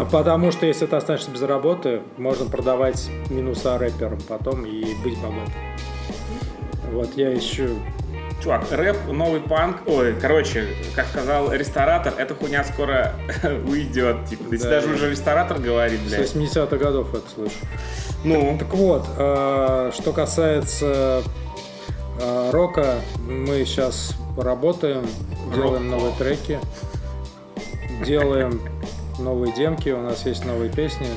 [0.01, 5.17] А, Потому что если ты останешься без работы, можно продавать минуса рэперам потом и быть
[5.19, 5.53] богатым.
[6.91, 7.69] Вот я ищу...
[8.41, 10.67] Чувак, рэп, новый панк, ой, короче,
[10.97, 13.13] как сказал ресторатор, эта хуйня скоро
[13.67, 14.25] уйдет.
[14.29, 14.69] Типа, Да.
[14.69, 16.35] даже уже ресторатор говорит, С блядь.
[16.35, 17.55] 80-х годов это слышу.
[18.25, 21.23] Ну, Так вот, э, что касается
[22.19, 25.05] э, рока, мы сейчас работаем,
[25.55, 26.01] делаем Рок.
[26.01, 26.59] новые треки,
[28.05, 28.59] делаем
[29.19, 31.07] новые демки, у нас есть новые песни.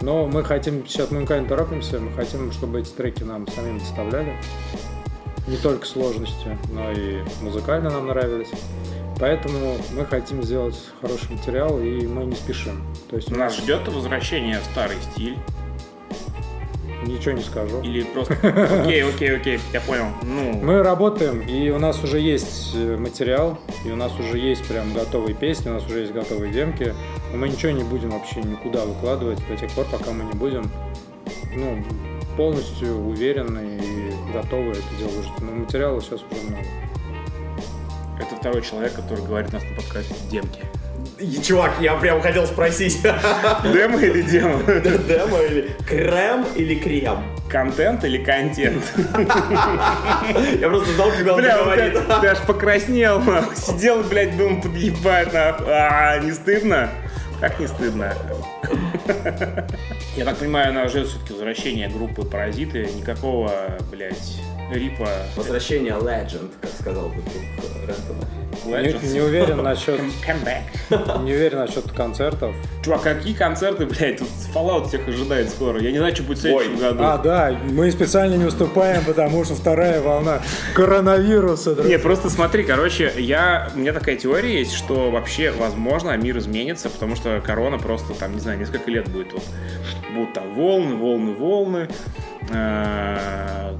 [0.00, 3.78] Но мы хотим, сейчас мы никуда не торопимся, мы хотим, чтобы эти треки нам самим
[3.78, 4.34] доставляли.
[5.46, 8.50] Не только сложностью, но и музыкально нам нравились.
[9.18, 12.82] Поэтому мы хотим сделать хороший материал, и мы не спешим.
[13.08, 15.38] То есть у нас ждет возвращение в старый стиль.
[17.06, 17.80] Ничего не скажу.
[17.82, 18.34] Или просто...
[18.82, 20.06] Окей, окей, окей, я понял.
[20.22, 24.66] Ну, Мы работаем, и у нас уже есть э, материал, и у нас уже есть
[24.66, 26.94] прям готовые песни, у нас уже есть готовые демки.
[27.32, 30.70] Но мы ничего не будем вообще никуда выкладывать до тех пор, пока мы не будем
[31.54, 31.82] ну,
[32.36, 35.32] полностью уверены и готовы это дело выжить.
[35.40, 36.66] Но материала сейчас уже много.
[38.18, 40.60] это второй человек, который говорит у нас на подкасте демки.
[41.28, 44.62] И, чувак, я прям хотел спросить, Демо или демо?
[44.62, 47.24] демо или крем или крем?
[47.48, 48.82] Контент или контент?
[50.60, 51.94] Я просто ждал, когда он Бля, говорит.
[52.20, 53.22] ты, аж покраснел.
[53.54, 55.66] Сидел, блядь, думал, подъебать, нахуй.
[55.68, 56.90] А, не стыдно?
[57.40, 58.14] Как не стыдно?
[60.16, 62.88] Я так понимаю, нас ждет все-таки возвращение группы Паразиты.
[62.96, 63.52] Никакого,
[63.90, 64.40] блядь,
[64.72, 67.42] рипа Возвращение Legend, как сказал бы друг
[67.86, 68.24] Рентона.
[68.64, 69.12] Не, Legends.
[69.12, 71.22] не уверен насчет, Come back.
[71.24, 72.54] не уверен насчет концертов.
[72.84, 75.80] Чувак, какие концерты, блядь, тут Fallout всех ожидает скоро.
[75.80, 76.80] Я не знаю, что будет в следующем Ой.
[76.80, 76.98] году.
[77.02, 80.40] А, да, мы специально не выступаем, потому что вторая волна
[80.74, 81.74] коронавируса.
[81.74, 81.96] друзья.
[81.96, 86.88] Не, просто смотри, короче, я, у меня такая теория есть, что вообще, возможно, мир изменится,
[86.88, 89.32] потому что корона просто, там, не знаю, несколько лет будет.
[89.32, 89.42] Вот,
[90.14, 91.88] будут там волны, волны, волны.
[92.50, 93.76] э,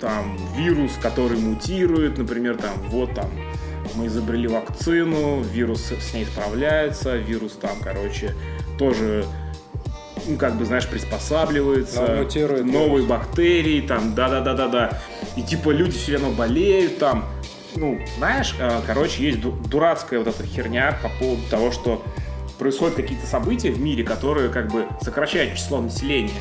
[0.00, 3.30] Там вирус, который мутирует, например, там, вот там,
[3.94, 8.34] мы изобрели вакцину, вирус с ней справляется, вирус там, короче,
[8.78, 9.24] тоже
[10.26, 12.02] ну, как бы, знаешь, приспосабливается.
[12.02, 15.00] Но мутирует Новые бактерии, там, да-да-да-да-да.
[15.36, 17.24] И типа люди все равно болеют, там.
[17.76, 22.04] Ну, знаешь, э, короче, есть ду- дурацкая вот эта херня по поводу того, что
[22.58, 26.34] происходят какие-то события в мире, которые как бы сокращают число населения.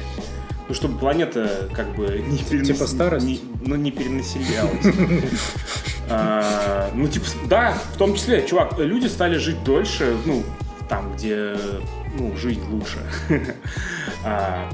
[0.70, 3.26] Ну, чтобы планета как бы не перенос- Типа старость?
[3.26, 4.86] не- ну, не перенаселялась.
[6.12, 10.44] А, Ну, типа, да, в том числе, чувак, люди стали жить дольше, ну,
[10.88, 11.56] там, где,
[12.18, 12.98] ну, жить лучше.
[14.24, 14.70] А,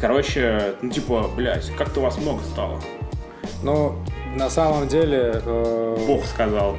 [0.00, 2.80] короче, ну, типа, блядь, как-то вас много стало.
[3.62, 3.96] Ну,
[4.34, 6.76] на самом деле, э, Бог сказал.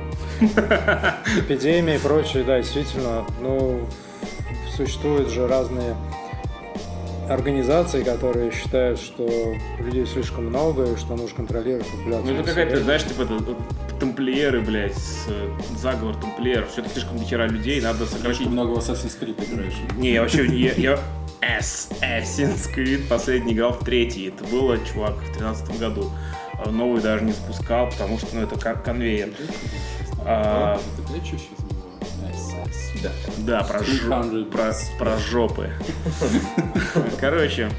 [1.37, 3.81] эпидемия и прочее, да, действительно, ну,
[4.75, 5.95] существуют же разные
[7.33, 12.33] организации, которые считают, что людей слишком много и что нужно контролировать популяцию.
[12.33, 13.55] Ну, это какая-то, знаешь, типа, это,
[13.99, 16.69] тамплиеры, блядь, с, э, заговор тамплиеров.
[16.71, 18.37] Все это слишком дохера людей, надо сократить.
[18.37, 19.73] Слишком много в Assassin's Creed играешь.
[19.97, 20.99] Не, я вообще, я, я
[21.41, 24.27] Assassin's Creed последний играл в третий.
[24.27, 26.11] Это было, чувак, в тринадцатом году.
[26.63, 29.29] А Новый даже не запускал, потому что, ну, это как конвейер.
[30.23, 31.13] А, Это
[33.01, 33.11] Да.
[33.37, 35.69] да, про, жо- 300 про, про жопы.
[37.19, 37.69] Короче,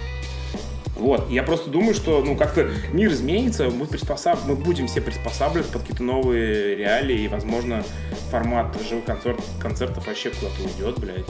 [1.02, 4.38] вот, я просто думаю, что, ну, как-то мир изменится, мы, приспосаб...
[4.46, 7.82] мы будем все приспосабливаться под какие-то новые реалии, и, возможно,
[8.30, 9.40] формат живых концерт...
[9.60, 11.26] концертов вообще куда-то уйдет, блядь.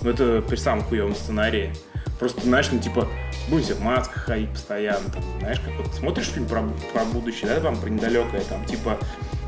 [0.00, 1.74] Ну, это при самом хуевом сценарии.
[2.18, 3.06] Просто, знаешь, ну, типа,
[3.50, 6.62] будем все в масках ходить постоянно, там, знаешь, как вот смотришь фильм про,
[6.94, 8.98] про будущее, да, там, про недалекое, там, типа,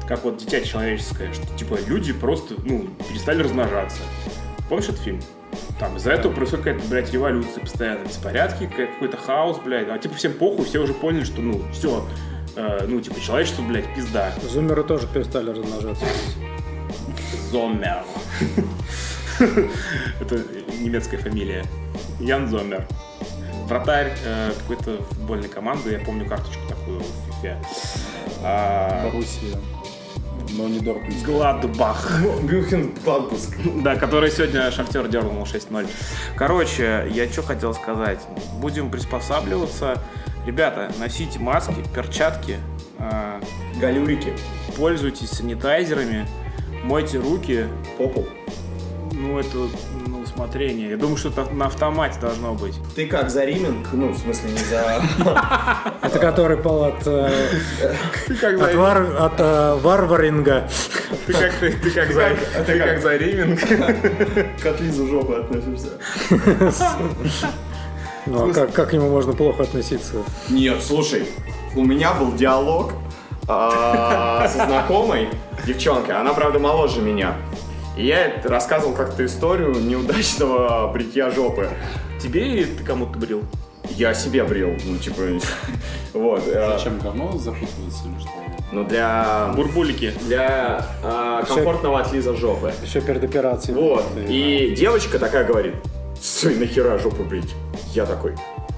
[0.08, 4.00] как вот «Дитя человеческое», что, типа, люди просто, ну, перестали размножаться.
[4.68, 5.20] Помнишь этот фильм?
[5.78, 9.88] Там из-за этого происходит какая-то, блядь, революция постоянно, беспорядки, какой- какой-то хаос, блядь.
[9.88, 12.04] А типа всем похуй, все уже поняли, что, ну, все,
[12.86, 14.32] ну, типа, человечество, блядь, пизда.
[14.50, 16.04] Зумеры тоже перестали размножаться.
[17.50, 18.02] Зоммер.
[20.20, 20.42] Это
[20.80, 21.64] немецкая фамилия.
[22.20, 22.86] Ян Зоммер.
[23.66, 27.56] Вратарь э, какой-то футбольной команды, я помню карточку такую в FIFA.
[28.42, 29.58] А, Боруссия.
[30.56, 31.22] Но не Дортмунд.
[31.24, 32.20] Гладбах.
[32.42, 33.56] Мюнхен Гладбуск.
[33.82, 35.88] Да, который сегодня Шахтер дернул 6-0.
[36.36, 38.20] Короче, я что хотел сказать.
[38.60, 40.02] Будем приспосабливаться.
[40.46, 42.56] Rебята, носите маски, перчатки,
[42.98, 43.40] э,
[43.80, 44.32] Галюрики.
[44.78, 46.26] пользуйтесь санитайзерами,
[46.84, 47.66] мойте руки.
[47.98, 48.26] Попу.
[49.12, 49.58] Ну, это
[50.06, 50.90] на усмотрение.
[50.90, 52.74] Я думаю, что это на автомате должно быть.
[52.94, 53.88] Ты как за Риминг?
[53.92, 55.02] Ну, в смысле, не за...
[56.02, 57.30] Это который пал от, э,
[58.28, 60.68] от, э, варваринга.
[61.26, 62.30] ты как, ты, как за,
[62.64, 63.60] ты как за риминг.
[64.62, 65.98] к отлизу жопы относишься.
[68.26, 70.16] Ну, а как, как к нему можно плохо относиться?
[70.50, 71.26] Нет, слушай,
[71.74, 72.92] у меня был диалог
[73.46, 75.30] а, со знакомой
[75.64, 76.14] девчонкой.
[76.14, 77.36] Она, правда, моложе меня.
[77.98, 81.68] И я рассказывал как-то историю неудачного бритья жопы.
[82.20, 83.42] Тебе или ты кому-то брил?
[83.90, 85.22] Я себе брил, ну, типа,
[86.14, 86.42] вот.
[86.46, 88.30] э, Зачем говно запутываться или что?
[88.70, 90.12] Ну, для, Бурбулики.
[90.26, 92.72] для а, комфортного отлиза жопы.
[92.84, 93.74] Еще перед операцией.
[93.76, 94.04] Вот.
[94.14, 95.74] Ты- И девочка такая говорит,
[96.20, 97.54] стой, нахера жопу брить?
[97.94, 98.34] Я такой,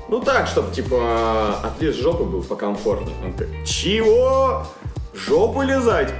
[0.08, 3.16] ну так, чтобы, типа, отлиз жопы был покомфортнее.
[3.24, 4.64] Он такой, чего?
[5.12, 6.12] Жопу лизать?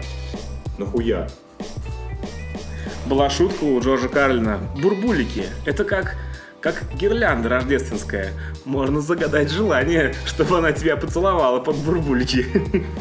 [0.79, 1.29] Нахуя?
[3.11, 4.61] Была шутка у Джорджа Карлина.
[4.81, 5.45] Бурбулики.
[5.67, 6.15] Это как
[6.61, 8.33] как гирлянда рождественская.
[8.65, 12.47] Можно загадать желание, чтобы она тебя поцеловала под бурбульки.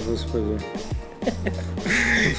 [0.07, 0.59] Господи.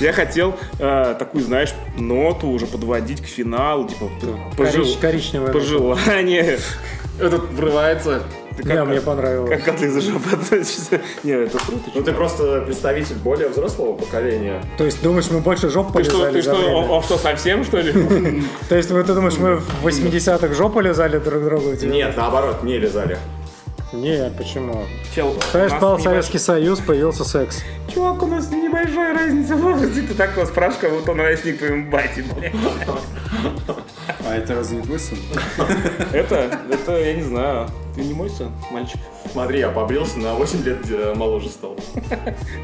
[0.00, 4.10] Я хотел э, такую, знаешь, ноту уже подводить к финалу, типа
[4.56, 5.52] пожел- Корич- коричневая.
[5.52, 6.58] пожелание.
[7.20, 8.24] Этот врывается.
[8.62, 9.50] Ты Не, мне понравилось.
[9.50, 11.00] Как коты за жопу относишься?
[11.22, 11.90] Не, это круто.
[11.94, 14.62] Ну ты просто представитель более взрослого поколения.
[14.78, 16.74] То есть думаешь, мы больше жоп Ты что, полезали ты что, время?
[16.76, 17.92] он, он что, совсем, что ли?
[18.68, 21.72] То есть ты думаешь, мы в 80-х жопу лизали друг другу?
[21.82, 23.18] Нет, наоборот, не лизали.
[23.92, 24.84] Не, почему?
[25.14, 27.64] Чел, Знаешь, пал небольш- Советский Союз, появился секс.
[27.92, 30.02] Чувак, у нас небольшая разница в возрасте.
[30.02, 32.52] Ты так его спрашиваешь, как будто он ровесник твоему бате, бля.
[34.26, 35.18] А это разве не твой сын?
[36.12, 37.68] Это, это, я не знаю.
[37.94, 39.00] Ты не мой сын, мальчик.
[39.32, 41.76] Смотри, я побрился, на 8 лет э, моложе стал.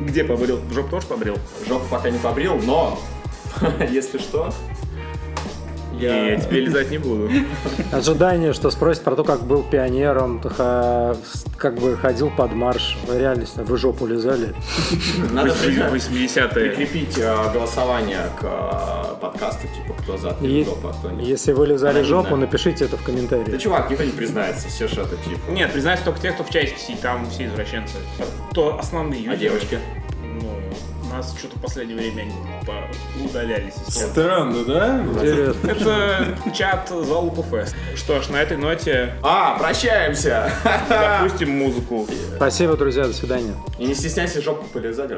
[0.00, 0.60] Где побрил?
[0.72, 1.36] Жоп тоже побрил?
[1.66, 2.98] Жопу пока не побрил, но,
[3.90, 4.52] если что,
[5.98, 7.30] Я, я тебе лизать не буду.
[7.92, 11.16] Ожидание, что спросит про то, как был пионером, ха-
[11.56, 12.98] как бы ходил под марш.
[13.06, 14.54] В реальности вы жопу лизали.
[15.32, 16.48] надо признать, 80-е.
[16.48, 20.30] прикрепить э, голосование к э, подкасту, типа, кто за
[20.64, 21.26] жопу, а кто нет.
[21.26, 23.60] Если вы лизали жопу, напишите это в Да, комментариях.
[23.60, 25.50] чувак, никто не признается, все же это типа.
[25.50, 27.94] Нет, признаюсь только те, кто в чатике сидит, там все извращенцы.
[28.52, 29.78] То основные А девочки?
[31.16, 32.32] У нас что-то в последнее время они
[32.66, 33.72] по- удалялись.
[33.88, 35.00] Странно, да?
[35.00, 35.66] Интересно.
[35.70, 37.74] Это чат Залупа Фест.
[37.94, 40.52] Что ж, на этой ноте А, прощаемся!
[40.90, 42.06] запустим музыку.
[42.36, 43.54] Спасибо, друзья, до свидания.
[43.78, 45.10] И не стесняйся жопку полезать.